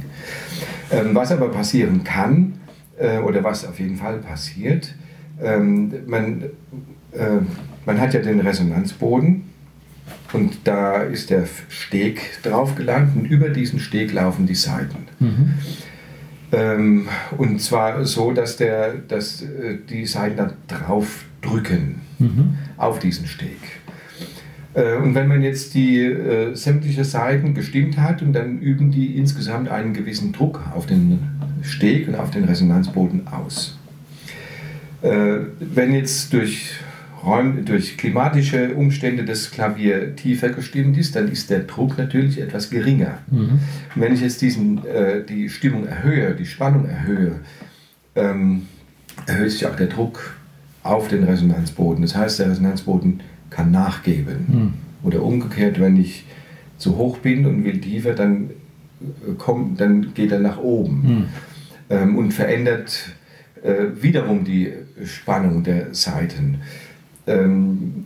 [0.92, 2.54] Ähm, was aber passieren kann,
[2.98, 4.94] äh, oder was auf jeden Fall passiert,
[5.42, 6.44] ähm, man,
[7.12, 7.42] äh,
[7.86, 9.44] man hat ja den Resonanzboden
[10.34, 15.08] und da ist der Steg drauf gelangt und über diesen Steg laufen die Saiten.
[16.56, 22.02] Ähm, und zwar so, dass, der, dass äh, die Saiten da drauf drücken
[22.78, 23.58] auf diesen Steg.
[24.74, 29.18] Äh, Und wenn man jetzt die äh, sämtliche Seiten gestimmt hat und dann üben die
[29.18, 31.20] insgesamt einen gewissen Druck auf den
[31.62, 33.78] Steg und auf den Resonanzboden aus.
[35.02, 36.72] Äh, wenn jetzt durch,
[37.26, 42.70] Räum, durch klimatische Umstände das Klavier tiefer gestimmt ist, dann ist der Druck natürlich etwas
[42.70, 43.20] geringer.
[43.32, 43.60] Mhm.
[43.96, 47.40] Wenn ich jetzt diesen, äh, die Stimmung erhöhe, die Spannung erhöhe,
[48.16, 48.68] ähm,
[49.26, 50.36] erhöht sich auch der Druck
[50.84, 52.04] auf den Resonanzboden.
[52.04, 54.46] Das heißt, der Resonanzboden kann nachgeben.
[54.48, 54.74] Mhm.
[55.04, 56.26] Oder umgekehrt, wenn ich
[56.78, 58.52] zu hoch bin und will tiefer, dann,
[59.02, 61.26] äh, kommt, dann geht er nach oben Mhm.
[61.90, 63.16] ähm, und verändert
[63.64, 64.74] äh, wiederum die
[65.06, 66.60] Spannung der Saiten.
[67.28, 68.06] Ähm,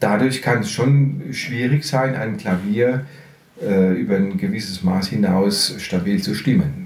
[0.00, 3.06] dadurch kann es schon schwierig sein, ein Klavier
[3.62, 6.84] äh, über ein gewisses Maß hinaus stabil zu stimmen.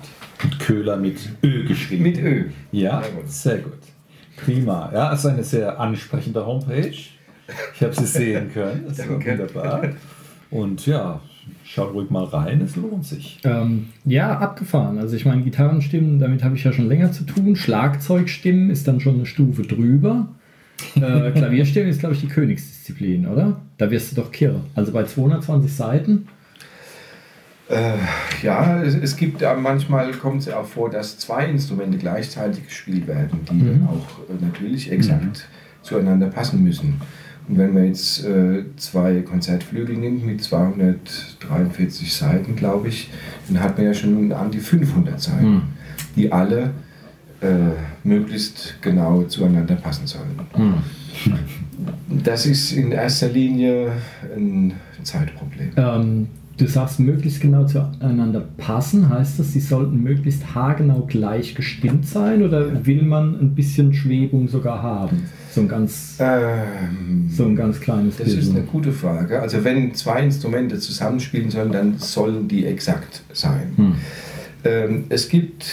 [0.43, 2.03] Und Köhler mit Ö geschrieben.
[2.03, 2.43] Mit Ö.
[2.71, 3.29] Ja, Sehr gut.
[3.31, 3.73] sehr gut.
[4.37, 4.91] Prima.
[4.93, 6.93] Ja, es ist eine sehr ansprechende Homepage.
[7.75, 8.85] Ich habe sie sehen können.
[8.87, 9.31] Das war Danke.
[9.31, 9.81] wunderbar.
[10.49, 11.21] Und ja,
[11.65, 13.39] schaut ruhig mal rein, es lohnt sich.
[13.43, 14.97] Ähm, ja, abgefahren.
[14.97, 17.55] Also ich meine, Gitarrenstimmen, damit habe ich ja schon länger zu tun.
[17.55, 20.27] Schlagzeugstimmen ist dann schon eine Stufe drüber.
[20.95, 23.59] Äh, Klavierstimmen ist, glaube ich, die Königsdisziplin, oder?
[23.77, 24.61] Da wirst du doch kirre.
[24.75, 26.27] Also bei 220 Seiten.
[27.69, 27.97] Äh,
[28.43, 33.07] ja, es, es gibt da manchmal kommt es auch vor, dass zwei Instrumente gleichzeitig gespielt
[33.07, 33.65] werden, die Mhm.
[33.67, 35.49] dann auch äh, natürlich exakt
[35.81, 37.01] zueinander passen müssen.
[37.47, 43.09] Und wenn man jetzt äh, zwei Konzertflügel nimmt mit 243 Seiten, glaube ich,
[43.47, 45.61] dann hat man ja schon an die 500 Seiten, Mhm.
[46.15, 46.71] die alle
[47.41, 47.47] äh,
[48.03, 50.39] möglichst genau zueinander passen sollen.
[50.53, 50.73] Hm.
[52.23, 53.91] Das ist in erster Linie
[54.35, 54.73] ein
[55.03, 55.69] Zeitproblem.
[55.77, 56.27] Ähm,
[56.57, 59.09] du sagst, möglichst genau zueinander passen.
[59.09, 64.47] Heißt das, sie sollten möglichst haargenau gleich gestimmt sein oder will man ein bisschen Schwebung
[64.47, 65.25] sogar haben?
[65.57, 69.41] So ein ganz, Ähm, so ein ganz kleines Das ist eine gute Frage.
[69.41, 73.73] Also wenn zwei Instrumente zusammenspielen sollen, dann sollen die exakt sein.
[73.75, 73.95] Hm.
[74.63, 75.65] Ähm, es gibt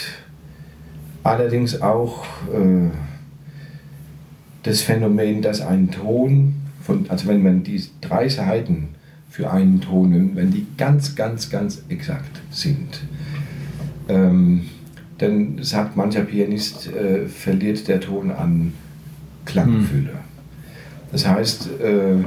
[1.23, 2.89] allerdings auch äh,
[4.63, 8.89] das Phänomen, dass ein Ton, von, also wenn man die drei Seiten
[9.29, 13.03] für einen Ton nimmt, wenn die ganz, ganz, ganz exakt sind,
[14.09, 14.63] ähm,
[15.19, 18.73] dann sagt mancher Pianist, äh, verliert der Ton an
[19.45, 20.11] Klangfülle.
[21.13, 22.25] Das heißt, äh,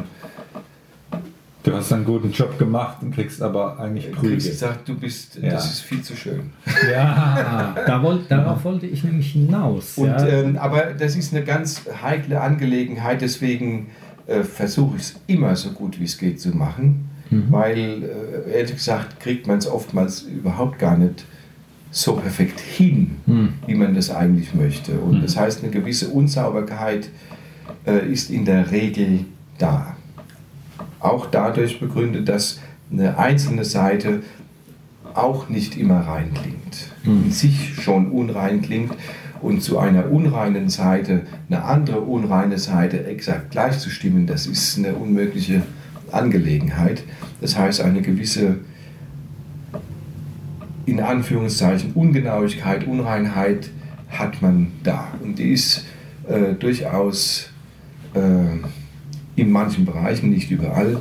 [1.64, 4.32] Du hast einen guten Job gemacht und kriegst aber eigentlich Du Prügel.
[4.38, 5.50] kriegst gesagt, du bist, Ja.
[5.52, 6.52] das ist viel zu schön.
[6.90, 9.98] Ja, da wollt, darauf wollte ich nämlich hinaus.
[9.98, 10.26] Und, ja.
[10.28, 13.88] ähm, aber das ist eine ganz heikle Angelegenheit, deswegen
[14.28, 17.48] äh, versuche ich es immer so gut wie es geht zu machen, Mhm.
[17.50, 17.78] weil
[18.48, 21.26] äh, ehrlich gesagt kriegt man es oftmals überhaupt gar nicht
[21.92, 23.50] so perfekt hin, Hm.
[23.66, 25.00] wie man das eigentlich möchte.
[25.00, 25.22] Und Mhm.
[25.22, 27.10] das heißt, eine gewisse Unsauberkeit
[27.86, 29.22] äh, ist in der Regel
[29.58, 29.96] da.
[31.00, 32.60] Auch dadurch begründet, dass
[32.92, 34.22] eine einzelne Seite
[35.14, 36.92] auch nicht immer rein klingt.
[37.04, 37.26] Mhm.
[37.26, 38.94] In sich schon unrein klingt
[39.42, 45.62] und zu einer unreinen Seite eine andere unreine Seite exakt gleichzustimmen, das ist eine unmögliche
[46.12, 47.04] Angelegenheit.
[47.42, 48.58] Das heißt, eine gewisse
[50.88, 53.70] in Anführungszeichen Ungenauigkeit, Unreinheit
[54.10, 55.10] hat man da.
[55.22, 55.86] Und die ist
[56.28, 57.50] äh, durchaus
[58.14, 58.20] äh,
[59.36, 60.98] in manchen Bereichen, nicht überall,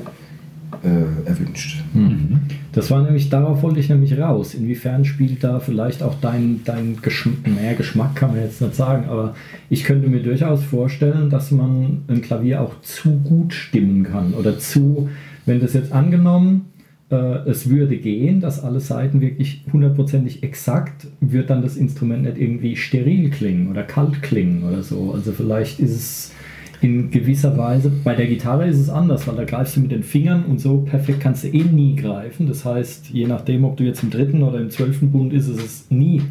[0.83, 1.83] äh, erwünscht.
[1.95, 2.41] Mhm.
[2.73, 4.55] Das war nämlich, darauf wollte ich nämlich raus.
[4.55, 9.09] Inwiefern spielt da vielleicht auch dein, dein Geschmack, naja, Geschmack kann man jetzt nicht sagen,
[9.09, 9.35] aber
[9.71, 14.59] ich könnte mir durchaus vorstellen, dass man ein Klavier auch zu gut stimmen kann oder
[14.59, 15.09] zu,
[15.47, 16.67] wenn das jetzt angenommen,
[17.09, 22.75] es würde gehen, dass alle Seiten wirklich hundertprozentig exakt, wird dann das Instrument nicht irgendwie
[22.75, 25.13] steril klingen oder kalt klingen oder so.
[25.13, 26.33] Also vielleicht ist es
[26.81, 30.03] in gewisser Weise, bei der Gitarre ist es anders, weil da greifst du mit den
[30.03, 32.49] Fingern und so perfekt kannst du eh nie greifen.
[32.49, 35.65] Das heißt, je nachdem, ob du jetzt im dritten oder im zwölften Bund ist, ist
[35.65, 36.23] es nie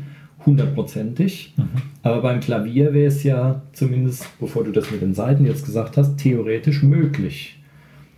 [0.46, 1.54] hundertprozentig.
[2.04, 5.98] Aber beim Klavier wäre es ja zumindest, bevor du das mit den Seiten jetzt gesagt
[5.98, 7.58] hast, theoretisch möglich,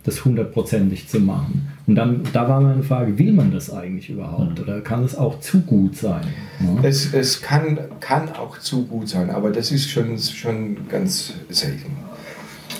[0.08, 1.68] das hundertprozentig zu machen.
[1.86, 4.58] Und dann, da war meine Frage, will man das eigentlich überhaupt?
[4.58, 6.22] Oder kann es auch zu gut sein?
[6.60, 6.82] Ja?
[6.82, 11.92] Es, es kann, kann auch zu gut sein, aber das ist schon, schon ganz selten.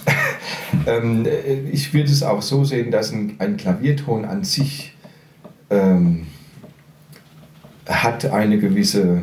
[0.86, 4.94] Ähm, äh, ich würde es auch so sehen, dass ein, ein Klavierton an sich
[5.70, 6.26] ähm,
[7.86, 9.22] hat eine gewisse,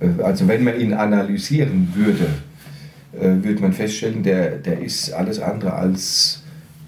[0.00, 2.26] äh, also wenn man ihn analysieren würde,
[3.12, 6.39] äh, würde man feststellen, der, der ist alles andere als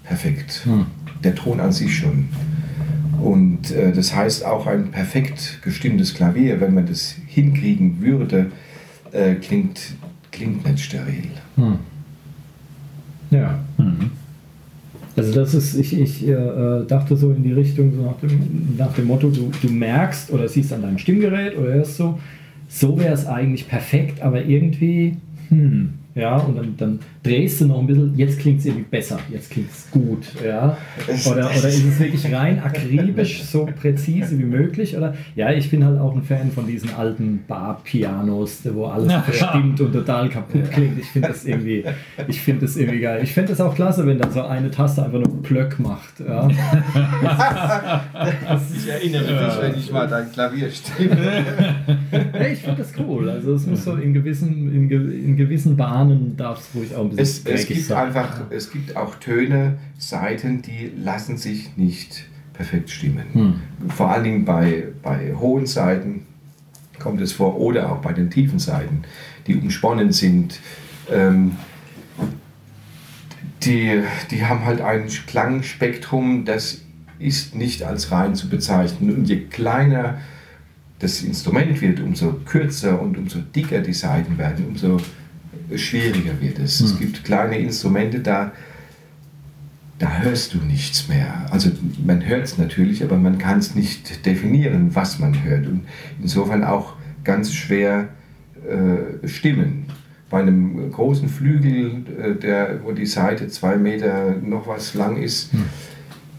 [0.03, 0.61] perfekt.
[0.65, 0.85] Hm.
[1.23, 2.29] Der Ton an sich schon.
[3.21, 8.51] Und äh, das heißt auch ein perfekt gestimmtes Klavier, wenn man das hinkriegen würde,
[9.11, 9.79] äh, klingt,
[10.31, 11.29] klingt nicht steril.
[11.55, 11.77] Hm.
[13.31, 13.59] Ja.
[13.77, 14.11] Mhm.
[15.15, 18.93] Also das ist, ich, ich äh, dachte so in die Richtung, so nach dem, nach
[18.93, 22.19] dem Motto, du, du merkst oder siehst an deinem Stimmgerät oder hörst so,
[22.67, 25.17] so wäre es eigentlich perfekt, aber irgendwie,
[25.49, 29.17] hm, ja, und dann, dann drehst du noch ein bisschen, jetzt klingt es irgendwie besser,
[29.31, 30.77] jetzt klingt es gut, ja.
[31.25, 34.97] Oder, oder ist es wirklich rein akribisch, so präzise wie möglich?
[34.97, 39.79] Oder ja, ich bin halt auch ein Fan von diesen alten Bar-Pianos, wo alles verstimmt
[39.79, 40.99] und total kaputt klingt.
[40.99, 41.85] Ich finde das irgendwie,
[42.27, 43.21] ich finde das irgendwie geil.
[43.23, 46.19] Ich finde das auch klasse, wenn dann so eine Taste einfach nur Plöck macht.
[46.19, 46.47] Ja.
[48.75, 51.17] Ich erinnere dich, wenn ich mal dein Klavier stimme.
[52.33, 53.29] Hey, ich finde das cool.
[53.29, 57.12] Also es muss so in gewissen, in, in gewissen Bahnen darf es ruhig auch ein
[57.15, 62.25] bisschen Es, es, dreckig gibt einfach, es gibt auch Töne, Seiten, die lassen sich nicht
[62.53, 63.25] perfekt stimmen.
[63.33, 63.89] Hm.
[63.89, 66.25] Vor allen Dingen bei, bei hohen Seiten
[66.99, 69.03] kommt es vor oder auch bei den tiefen Seiten,
[69.47, 70.59] die umsponnen sind.
[71.11, 71.53] Ähm,
[73.63, 74.01] die,
[74.31, 76.81] die haben halt ein Klangspektrum, das
[77.19, 79.15] ist nicht als rein zu bezeichnen.
[79.15, 80.19] Und je kleiner
[80.99, 84.97] das Instrument wird, umso kürzer und umso dicker die Saiten werden, umso
[85.75, 86.79] schwieriger wird es.
[86.79, 88.51] Es gibt kleine Instrumente, da,
[89.99, 91.45] da hörst du nichts mehr.
[91.51, 91.71] Also
[92.05, 95.67] man hört es natürlich, aber man kann es nicht definieren, was man hört.
[95.67, 95.85] Und
[96.21, 98.09] insofern auch ganz schwer
[98.67, 99.85] äh, stimmen.
[100.29, 105.51] Bei einem großen Flügel, äh, der, wo die Seite zwei Meter noch was lang ist,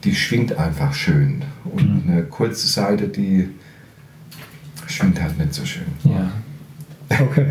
[0.04, 1.42] die schwingt einfach schön.
[1.64, 3.48] Und eine kurze Seite, die
[4.86, 5.86] schwingt halt nicht so schön.
[6.04, 6.32] Ja.
[7.20, 7.46] Okay.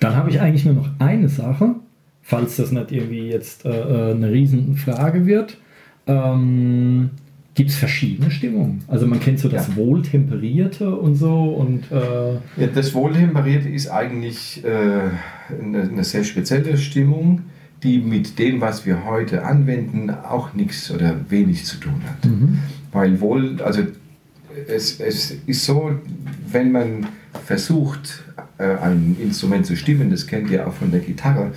[0.00, 1.74] Dann habe ich eigentlich nur noch eine Sache,
[2.22, 5.58] falls das nicht irgendwie jetzt äh, äh, eine Riesenfrage wird.
[6.06, 7.10] Ähm,
[7.54, 8.84] Gibt es verschiedene Stimmungen?
[8.86, 9.76] Also man kennt so das Ja.
[9.76, 14.68] Wohltemperierte und so und äh, Ja, das Wohltemperierte ist eigentlich äh,
[15.62, 17.40] eine, eine sehr spezielle Stimmung,
[17.82, 22.28] die mit dem, was wir heute anwenden, auch nichts oder wenig zu tun hat.
[22.92, 23.82] Weil wohl, also
[24.68, 25.92] es, es ist so,
[26.50, 27.06] wenn man
[27.44, 28.24] versucht,
[28.58, 31.52] äh, ein Instrument zu stimmen, das kennt ihr auch von der Gitarre,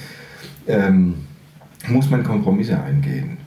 [0.68, 1.16] ähm,
[1.88, 3.38] muss man Kompromisse eingehen.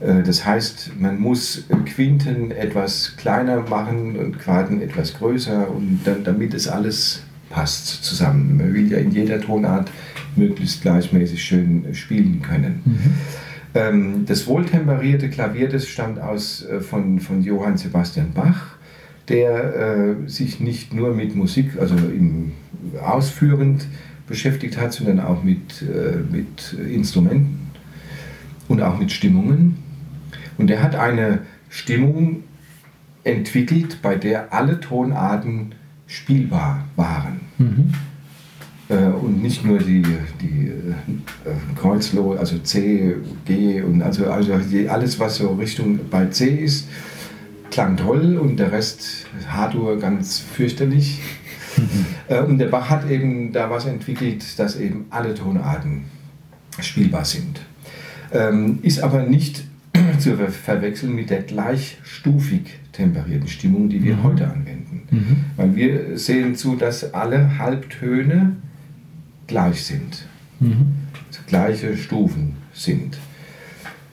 [0.00, 6.24] Äh, Das heißt, man muss Quinten etwas kleiner machen und Quarten etwas größer und dann,
[6.24, 8.56] damit es alles passt zusammen.
[8.56, 9.90] Man will ja in jeder Tonart
[10.36, 12.82] möglichst gleichmäßig schön spielen können.
[13.74, 18.76] Ähm, Das wohltemperierte Klavier, das stammt aus, äh, von, von Johann Sebastian Bach,
[19.30, 22.52] der äh, sich nicht nur mit Musik, also im,
[23.02, 23.86] ausführend
[24.26, 27.70] beschäftigt hat, sondern auch mit, äh, mit Instrumenten
[28.68, 29.76] und auch mit Stimmungen.
[30.58, 32.42] Und er hat eine Stimmung
[33.24, 35.74] entwickelt, bei der alle Tonarten
[36.06, 37.40] spielbar waren.
[38.88, 40.02] Äh, und nicht nur die,
[40.40, 43.14] die äh, Kreuzlo, also C,
[43.44, 44.52] G und also, also
[44.88, 46.88] alles, was so Richtung bei C ist,
[47.70, 51.20] klang toll und der Rest Hardware ganz fürchterlich.
[52.28, 56.02] Äh, und der Bach hat eben da was entwickelt, dass eben alle Tonarten
[56.80, 57.60] spielbar sind.
[58.32, 59.64] Ähm, ist aber nicht
[60.18, 62.62] zu ver verwechseln mit der gleichstufig
[62.92, 65.02] temperierten Stimmung, die wir heute anwenden.
[65.56, 68.56] Weil wir sehen zu, dass alle Halbtöne
[69.46, 70.26] gleich sind,
[70.60, 73.18] also gleiche Stufen sind.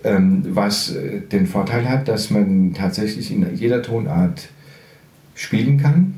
[0.08, 4.48] Ähm, was äh, den Vorteil hat, dass man tatsächlich in jeder Tonart
[5.36, 6.14] spielen kann.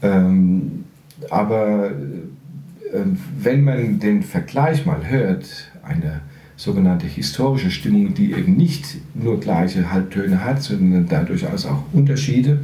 [0.00, 0.84] Ähm,
[1.28, 2.98] aber äh,
[3.40, 6.20] wenn man den Vergleich mal hört, eine
[6.56, 12.60] sogenannte historische Stimmung, die eben nicht nur gleiche Halbtöne hat, sondern da durchaus auch Unterschiede,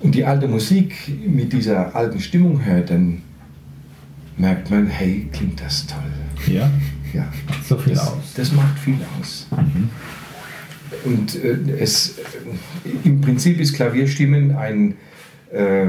[0.00, 0.94] und die alte Musik
[1.28, 3.20] mit dieser alten Stimmung hört, dann
[4.38, 6.54] merkt man, hey, klingt das toll.
[6.54, 6.70] Ja,
[7.12, 7.30] Ja,
[7.66, 8.34] so viel das, aus.
[8.34, 9.46] das macht viel aus.
[11.04, 12.22] Und äh, es, äh,
[13.04, 14.94] im Prinzip ist Klavierstimmen ein,
[15.52, 15.86] äh,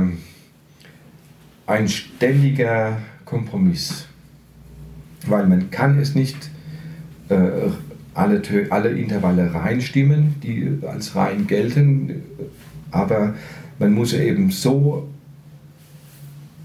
[1.67, 4.07] ein ständiger Kompromiss.
[5.25, 6.49] Weil man kann es nicht
[7.29, 7.37] äh,
[8.13, 12.23] alle, Tö alle Intervalle reinstimmen, die als rein gelten,
[12.91, 13.33] aber
[13.79, 15.09] man muss eben so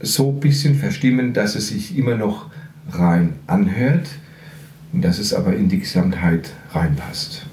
[0.01, 2.51] so ein bisschen verstimmen, dass es sich immer noch
[2.91, 4.09] rein anhört
[4.93, 7.47] und dass es aber in die Gesamtheit reinpasst.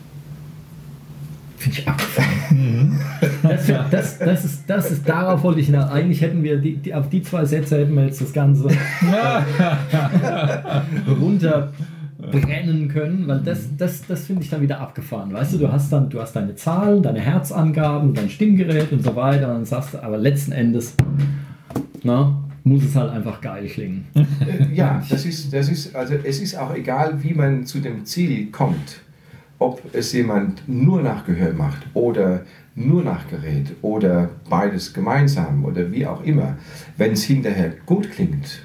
[1.57, 2.99] Finde ich abgefahren.
[3.43, 5.89] das, das, das, ist, das ist, darauf wollte ich nach.
[5.89, 8.67] Eigentlich hätten wir, die, die, auf die zwei Sätze hätten wir jetzt das Ganze
[11.19, 15.33] runterbrennen können, weil das, das, das finde ich dann wieder abgefahren.
[15.33, 19.15] Weißt du, du hast dann, du hast deine Zahlen, deine Herzangaben, dein Stimmgerät und so
[19.15, 20.95] weiter, und dann sagst du, aber letzten Endes,
[22.03, 24.05] na, muss es halt einfach geil klingen.
[24.73, 28.47] Ja, das ist, das ist, also es ist auch egal, wie man zu dem Ziel
[28.51, 29.01] kommt.
[29.59, 32.41] Ob es jemand nur nach Gehör macht oder
[32.75, 36.57] nur nach Gerät oder beides gemeinsam oder wie auch immer.
[36.97, 38.63] Wenn es hinterher gut klingt,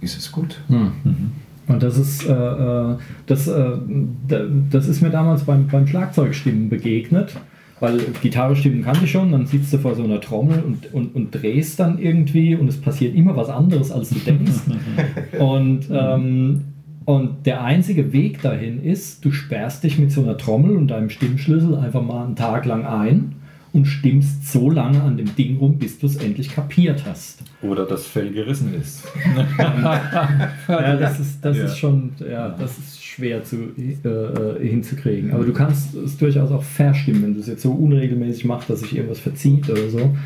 [0.00, 0.60] ist es gut.
[0.68, 1.32] Mhm.
[1.66, 3.72] Und das ist, äh, äh das, äh,
[4.70, 7.36] das ist mir damals beim, beim Schlagzeugstimmen begegnet
[7.82, 11.16] weil Gitarre stimmen kann ich schon, dann sitzt du vor so einer Trommel und, und,
[11.16, 14.52] und drehst dann irgendwie und es passiert immer was anderes, als du denkst.
[15.40, 16.60] und, ähm,
[17.06, 21.10] und der einzige Weg dahin ist, du sperrst dich mit so einer Trommel und deinem
[21.10, 23.34] Stimmschlüssel einfach mal einen Tag lang ein
[23.72, 27.42] und stimmst so lange an dem Ding rum, bis du es endlich kapiert hast.
[27.62, 29.04] Oder das Fell gerissen ist.
[30.68, 31.64] ja, das ist, das ja.
[31.64, 35.32] ist schon, ja, das ist schwer zu, äh, äh, hinzukriegen.
[35.32, 38.80] Aber du kannst es durchaus auch verstimmen, wenn du es jetzt so unregelmäßig machst, dass
[38.80, 40.16] sich irgendwas verzieht oder so.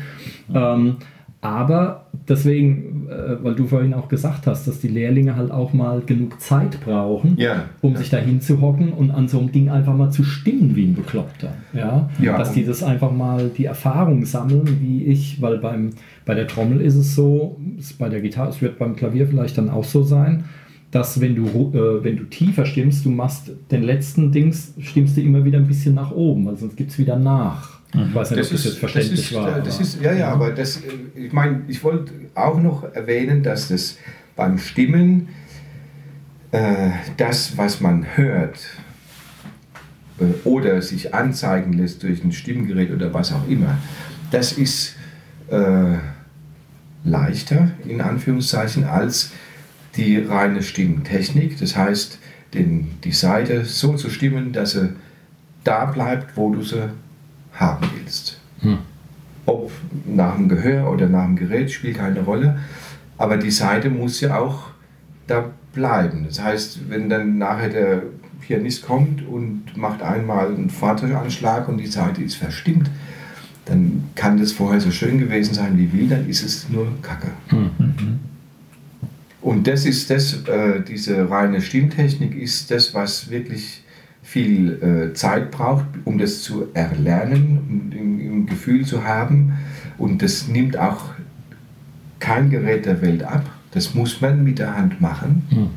[0.53, 0.97] Ähm,
[1.41, 6.01] aber deswegen, äh, weil du vorhin auch gesagt hast, dass die Lehrlinge halt auch mal
[6.01, 7.99] genug Zeit brauchen, ja, um ja.
[7.99, 11.53] sich da hinzuhocken und an so einem Ding einfach mal zu stimmen wie ein Bekloppter.
[11.73, 12.09] Ja?
[12.19, 15.91] ja dass die das einfach mal die Erfahrung sammeln, wie ich, weil beim,
[16.25, 19.57] bei der Trommel ist es so, ist bei der Gitarre, es wird beim Klavier vielleicht
[19.57, 20.45] dann auch so sein,
[20.89, 25.21] dass wenn du, äh, wenn du tiefer stimmst, du machst den letzten Dings, stimmst du
[25.21, 27.76] immer wieder ein bisschen nach oben, weil sonst gibt es wieder nach.
[27.93, 29.61] Ich weiß nicht, das ob das jetzt verständlich das ist, war.
[29.61, 30.81] Das ist, ja, ja, aber das,
[31.15, 33.97] ich meine, ich wollte auch noch erwähnen, dass das
[34.35, 35.29] beim Stimmen
[36.51, 38.59] äh, das, was man hört
[40.19, 43.77] äh, oder sich anzeigen lässt durch ein Stimmgerät oder was auch immer,
[44.31, 44.95] das ist
[45.49, 45.95] äh,
[47.03, 49.31] leichter, in Anführungszeichen, als
[49.95, 51.57] die reine Stimmtechnik.
[51.59, 52.19] Das heißt,
[52.53, 54.93] den, die Seite so zu stimmen, dass sie
[55.63, 56.89] da bleibt, wo du sie
[57.57, 58.39] haben willst.
[58.61, 58.79] Hm.
[59.45, 59.71] Ob
[60.05, 62.59] nach dem Gehör oder nach dem Gerät spielt keine Rolle,
[63.17, 64.69] aber die Seite muss ja auch
[65.27, 66.25] da bleiben.
[66.27, 68.03] Das heißt, wenn dann nachher der
[68.41, 72.89] Pianist kommt und macht einmal einen Fahrzeuganschlag und die Seite ist verstimmt,
[73.65, 77.27] dann kann das vorher so schön gewesen sein wie will, dann ist es nur Kacke.
[77.51, 78.19] Mhm.
[79.41, 83.83] Und das ist das, äh, diese reine Stimmtechnik ist das, was wirklich
[84.27, 89.53] viel äh, Zeit braucht, um das zu erlernen im, im, Gefühl zu haben.
[89.97, 91.11] Und das nimmt auch
[92.19, 93.49] kein Gerät der Welt ab.
[93.71, 95.47] Das muss man mit der Hand machen.
[95.49, 95.69] Mhm.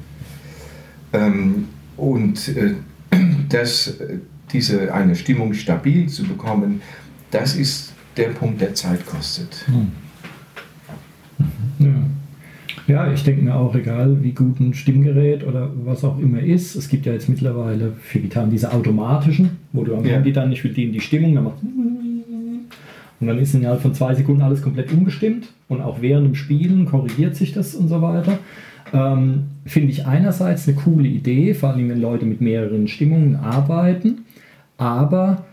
[1.12, 2.74] Ähm, und äh,
[3.48, 3.94] das,
[4.52, 6.82] diese, eine Stimmung stabil zu bekommen,
[7.30, 9.64] das ist der Punkt, der Zeit kostet.
[9.68, 9.92] Mhm.
[12.90, 13.12] Ja.
[13.12, 16.88] Ich denke mir auch, egal wie gut ein Stimmgerät oder was auch immer ist, es
[16.88, 20.14] gibt ja jetzt mittlerweile für Gitarren diese automatischen, wo du am ja.
[20.14, 21.62] Handy dann nicht für die Stimmung, dann macht
[23.20, 26.86] und dann ist innerhalb von zwei Sekunden alles komplett umgestimmt und auch während dem Spielen
[26.86, 28.38] korrigiert sich das und so weiter.
[28.94, 34.22] Ähm, Finde ich einerseits eine coole Idee, vor allem wenn Leute mit mehreren Stimmungen arbeiten,
[34.78, 35.44] aber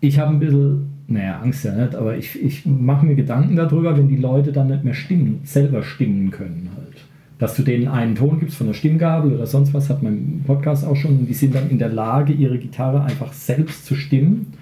[0.00, 3.96] ich habe ein bisschen naja, Angst ja nicht, aber ich, ich mache mir Gedanken darüber,
[3.96, 6.96] wenn die Leute dann nicht mehr stimmen, selber stimmen können halt.
[7.38, 10.86] Dass du denen einen Ton gibst von der Stimmgabel oder sonst was, hat mein Podcast
[10.86, 14.54] auch schon, und die sind dann in der Lage, ihre Gitarre einfach selbst zu stimmen.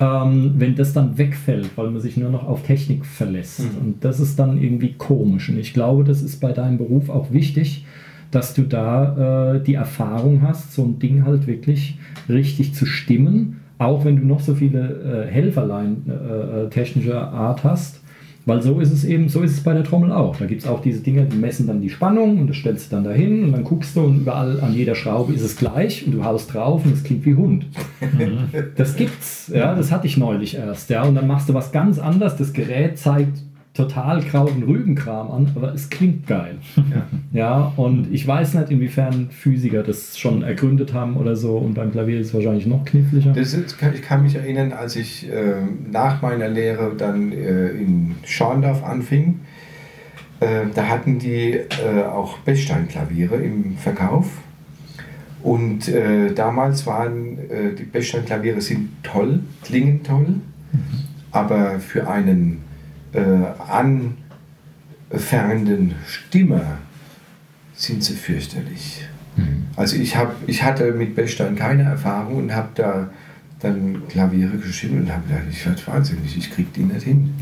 [0.00, 3.60] Ähm, wenn das dann wegfällt, weil man sich nur noch auf Technik verlässt.
[3.60, 3.86] Mhm.
[3.86, 5.48] Und das ist dann irgendwie komisch.
[5.48, 7.84] Und ich glaube, das ist bei deinem Beruf auch wichtig,
[8.30, 13.60] dass du da äh, die Erfahrung hast, so ein Ding halt wirklich richtig zu stimmen
[13.84, 18.00] auch wenn du noch so viele äh, Helferlein äh, äh, technischer Art hast.
[18.44, 20.34] Weil so ist es eben, so ist es bei der Trommel auch.
[20.36, 22.96] Da gibt es auch diese Dinge, die messen dann die Spannung und das stellst du
[22.96, 26.12] dann dahin und dann guckst du und überall an jeder Schraube ist es gleich und
[26.12, 27.66] du haust drauf und es klingt wie Hund.
[28.76, 31.04] das gibt's, ja, das hatte ich neulich erst, ja.
[31.04, 33.38] Und dann machst du was ganz anderes, das Gerät zeigt
[33.74, 36.56] total grauen Rübenkram an, aber es klingt geil.
[36.76, 37.06] Ja.
[37.32, 41.90] ja, und ich weiß nicht, inwiefern Physiker das schon ergründet haben oder so und beim
[41.90, 43.34] Klavier ist es wahrscheinlich noch kniffliger.
[43.34, 45.54] Ist, ich kann mich erinnern, als ich äh,
[45.90, 49.40] nach meiner Lehre dann äh, in Schorndorf anfing,
[50.40, 54.26] äh, da hatten die äh, auch Bechstein-Klaviere im Verkauf.
[55.42, 60.80] Und äh, damals waren äh, die Bechstein-Klaviere sind toll, klingen toll, mhm.
[61.32, 62.61] aber für einen
[63.12, 63.20] äh,
[65.10, 66.78] anfängenden Stimme
[67.74, 69.04] sind sie fürchterlich.
[69.76, 73.10] Also ich, hab, ich hatte mit Bechstein keine Erfahrung und habe da
[73.60, 77.34] dann Klaviere geschrieben und habe gedacht, ich werde wahnsinnig, ich kriege die nicht hin.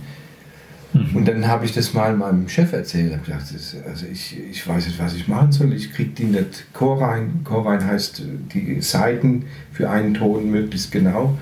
[1.14, 3.12] Und dann habe ich das mal meinem Chef erzählt.
[3.12, 5.72] Hab gedacht, das, also ich, ich weiß nicht, was ich machen soll.
[5.72, 7.44] Ich kriege die nicht Chorrein.
[7.44, 11.38] Chorrein heißt die Seiten für einen Ton möglichst genau.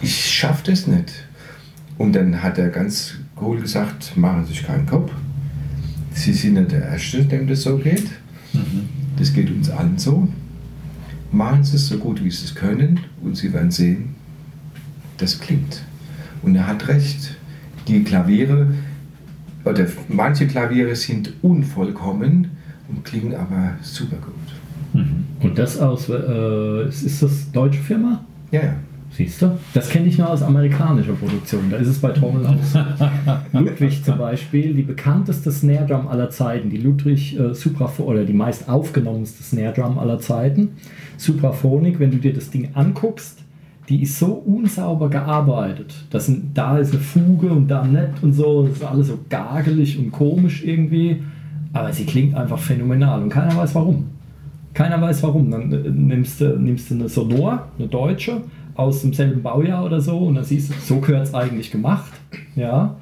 [0.00, 1.12] Ich schaffe das nicht.
[1.96, 5.10] Und dann hat er ganz cool gesagt, machen Sie sich keinen Kopf.
[6.12, 8.06] Sie sind nicht der Erste, dem das so geht.
[9.18, 10.28] Das geht uns allen so.
[11.32, 14.14] Machen Sie es so gut, wie Sie es können und Sie werden sehen,
[15.16, 15.82] das klingt.
[16.42, 17.36] Und er hat recht.
[17.88, 18.68] Die Klaviere,
[19.64, 22.48] oder manche Klaviere sind unvollkommen
[22.88, 24.34] und klingen aber super gut.
[25.40, 28.24] Und das aus, äh, ist das deutsche Firma?
[28.52, 28.74] Ja, ja.
[29.14, 29.58] Siehst du?
[29.74, 31.68] Das kenne ich nur aus amerikanischer Produktion.
[31.70, 32.78] Da ist es bei Trommel aus.
[33.52, 38.32] Ludwig zum Beispiel, die bekannteste Snare Drum aller Zeiten, die Ludwig äh, Supraphon oder die
[38.32, 40.70] meist aufgenommenste Snare Drum aller Zeiten,
[41.18, 43.40] Supraphonic, wenn du dir das Ding anguckst,
[43.88, 45.94] die ist so unsauber gearbeitet.
[46.10, 48.66] Das sind, da ist eine Fuge und da nicht und so.
[48.66, 51.22] Das ist alles so gargelig und komisch irgendwie.
[51.74, 54.06] Aber sie klingt einfach phänomenal und keiner weiß warum.
[54.72, 55.50] Keiner weiß warum.
[55.50, 58.42] Dann äh, nimmst du, nimmst du eine Sonor, eine deutsche,
[58.74, 62.12] aus demselben Baujahr oder so und dann siehst du, so gehört es eigentlich gemacht.
[62.56, 62.96] Ja.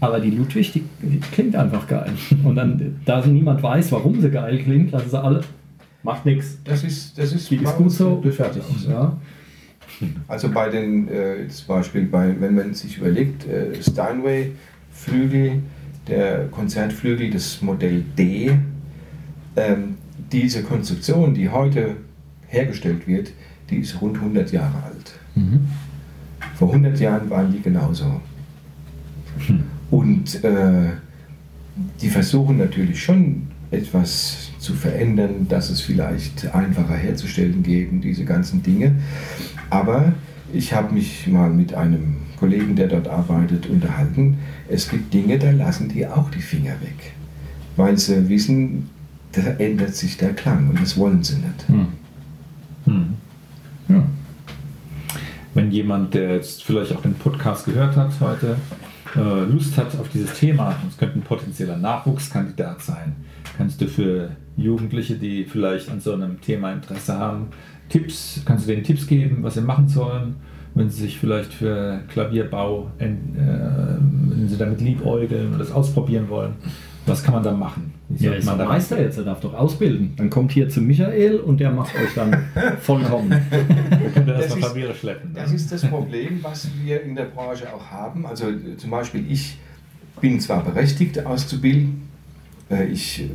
[0.00, 2.12] Aber die Ludwig, die, die klingt einfach geil.
[2.44, 5.40] Und dann, da niemand weiß, warum sie geil klingt, lassen sie alle,
[6.02, 6.58] macht nichts.
[6.64, 8.62] Das ist, das ist, Die ist gut so, fertig.
[8.88, 9.16] Ja.
[10.28, 14.52] Also bei den, äh, zum Beispiel, bei, wenn man sich überlegt, äh, Steinway
[14.92, 15.62] Flügel,
[16.06, 18.52] der Konzertflügel, das Modell D,
[19.56, 19.96] ähm,
[20.30, 21.96] diese Konstruktion, die heute
[22.48, 23.32] hergestellt wird,
[23.70, 25.12] die ist rund 100 Jahre alt.
[26.54, 28.20] Vor 100 Jahren waren die genauso.
[29.90, 30.90] Und äh,
[32.00, 38.62] die versuchen natürlich schon etwas zu verändern, dass es vielleicht einfacher herzustellen und diese ganzen
[38.62, 38.94] Dinge.
[39.70, 40.12] Aber
[40.52, 44.38] ich habe mich mal mit einem Kollegen, der dort arbeitet, unterhalten.
[44.68, 47.12] Es gibt Dinge, da lassen die auch die Finger weg,
[47.76, 48.88] weil sie wissen,
[49.32, 51.66] da ändert sich der Klang und das wollen sie nicht.
[53.88, 54.04] Ja.
[55.54, 58.56] Wenn jemand, der jetzt vielleicht auch den Podcast gehört hat heute,
[59.14, 63.16] äh, Lust hat auf dieses Thema, es könnte ein potenzieller Nachwuchskandidat sein,
[63.56, 67.48] kannst du für Jugendliche, die vielleicht an so einem Thema Interesse haben,
[67.88, 70.36] Tipps, kannst du denen Tipps geben, was sie machen sollen,
[70.74, 76.54] wenn sie sich vielleicht für Klavierbau, äh, wenn sie damit liebäugeln und das ausprobieren wollen.
[77.06, 77.94] Was kann man da machen?
[78.10, 80.14] Ja, sollte ist man Meister jetzt, er darf doch ausbilden.
[80.16, 82.36] Dann kommt hier zu Michael und der macht euch dann
[82.80, 83.34] vollkommen.
[84.26, 85.30] Das ist- Klaviere schleppen?
[85.34, 88.26] Das ist das Problem, was wir in der Branche auch haben.
[88.26, 89.58] Also äh, zum Beispiel, ich
[90.20, 92.08] bin zwar berechtigt auszubilden,
[92.70, 93.28] äh, ich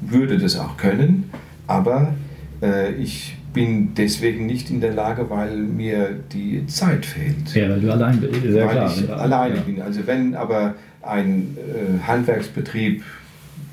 [0.00, 1.30] würde das auch können,
[1.66, 2.14] aber
[2.62, 7.54] äh, ich bin deswegen nicht in der Lage, weil mir die Zeit fehlt.
[7.54, 8.44] Ja, weil du allein bist.
[8.44, 8.92] Ist ja weil klar.
[8.94, 9.60] ich alleine ja.
[9.62, 9.80] bin.
[9.80, 10.74] Also wenn aber
[11.06, 13.02] ein äh, Handwerksbetrieb,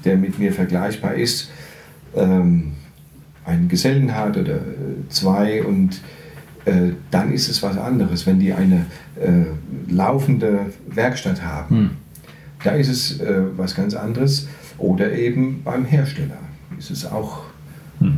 [0.05, 1.51] der mit mir vergleichbar ist,
[2.15, 2.73] ähm,
[3.45, 6.01] einen Gesellen hat oder äh, zwei und
[6.65, 8.85] äh, dann ist es was anderes, wenn die eine
[9.19, 11.75] äh, laufende Werkstatt haben.
[11.75, 11.89] Hm.
[12.63, 14.47] Da ist es äh, was ganz anderes.
[14.77, 16.37] Oder eben beim Hersteller
[16.77, 17.43] ist es auch,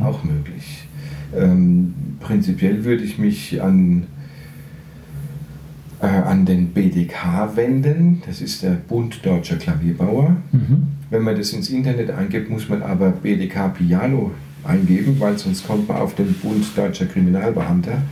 [0.00, 0.88] auch möglich.
[1.36, 4.06] Ähm, prinzipiell würde ich mich an,
[6.04, 8.22] äh, an den BDK wenden.
[8.26, 10.36] Das ist der Bund Deutscher Klavierbauer.
[10.52, 10.88] Mhm.
[11.08, 14.32] Wenn man das ins Internet eingibt, muss man aber BDK Piano
[14.64, 18.02] eingeben, weil sonst kommt man auf den Bund Deutscher Kriminalbeamter.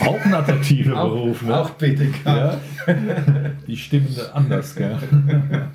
[0.00, 1.66] Auch ein attraktiver Beruf, ne?
[1.78, 2.26] BDK.
[2.26, 2.60] Ja.
[3.66, 4.98] Die stimmen anders, gell?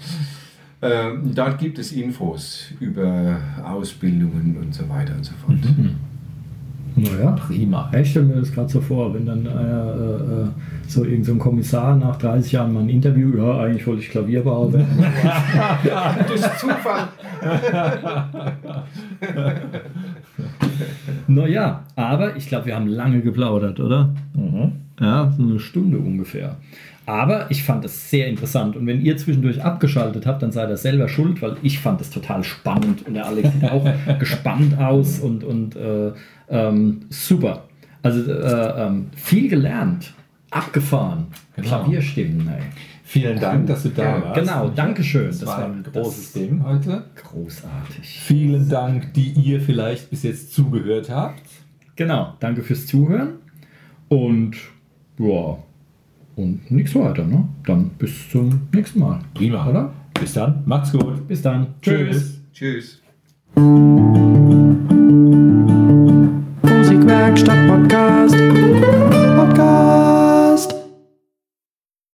[0.84, 5.60] Ähm, dort gibt es Infos über Ausbildungen und so weiter und so fort.
[6.96, 7.90] Naja, Prima.
[8.00, 10.48] ich stelle mir das gerade so vor, wenn dann einer, äh, äh,
[10.88, 14.10] so irgendein so ein Kommissar nach 30 Jahren mal ein Interview, ja, eigentlich wollte ich
[14.10, 14.88] Klavierbauer werden.
[16.28, 17.08] Durch Zufall.
[21.28, 24.14] naja, aber ich glaube, wir haben lange geplaudert, oder?
[24.34, 24.74] Mhm.
[25.00, 26.58] Ja, so eine Stunde ungefähr.
[27.06, 28.76] Aber ich fand es sehr interessant.
[28.76, 32.12] Und wenn ihr zwischendurch abgeschaltet habt, dann seid ihr selber schuld, weil ich fand es
[32.12, 33.08] total spannend.
[33.08, 33.86] Und der Alex sieht auch
[34.20, 36.12] gespannt aus und, und äh,
[36.52, 37.64] ähm, super.
[38.04, 40.14] Also äh, ähm, viel gelernt,
[40.50, 41.68] abgefahren, Genau.
[41.68, 42.48] Klavierstimmen.
[42.48, 42.62] Ey.
[43.04, 44.40] Vielen Dank, dass du da Ja, warst.
[44.40, 45.28] genau, Dankeschön.
[45.28, 47.04] Das, Das war ein das- großes Ding heute.
[47.22, 48.08] Großartig.
[48.22, 51.42] Vielen Dank, die ihr vielleicht bis jetzt zugehört habt.
[51.98, 53.34] Genau, danke fürs Zuhören.
[54.08, 54.56] Und
[55.20, 55.58] ja,
[56.38, 57.26] und nichts weiter.
[57.26, 57.48] Ne?
[57.66, 59.20] Dann bis zum nächsten Mal.
[59.34, 59.68] Prima.
[59.68, 59.94] Oder?
[60.20, 60.64] Bis dann.
[60.66, 61.28] Macht's gut.
[61.28, 61.68] Bis dann.
[61.82, 62.40] Tschüss.
[62.54, 63.02] Tschüss.
[63.56, 64.61] Tschüss.
[67.32, 68.41] Werkstatt Podcast.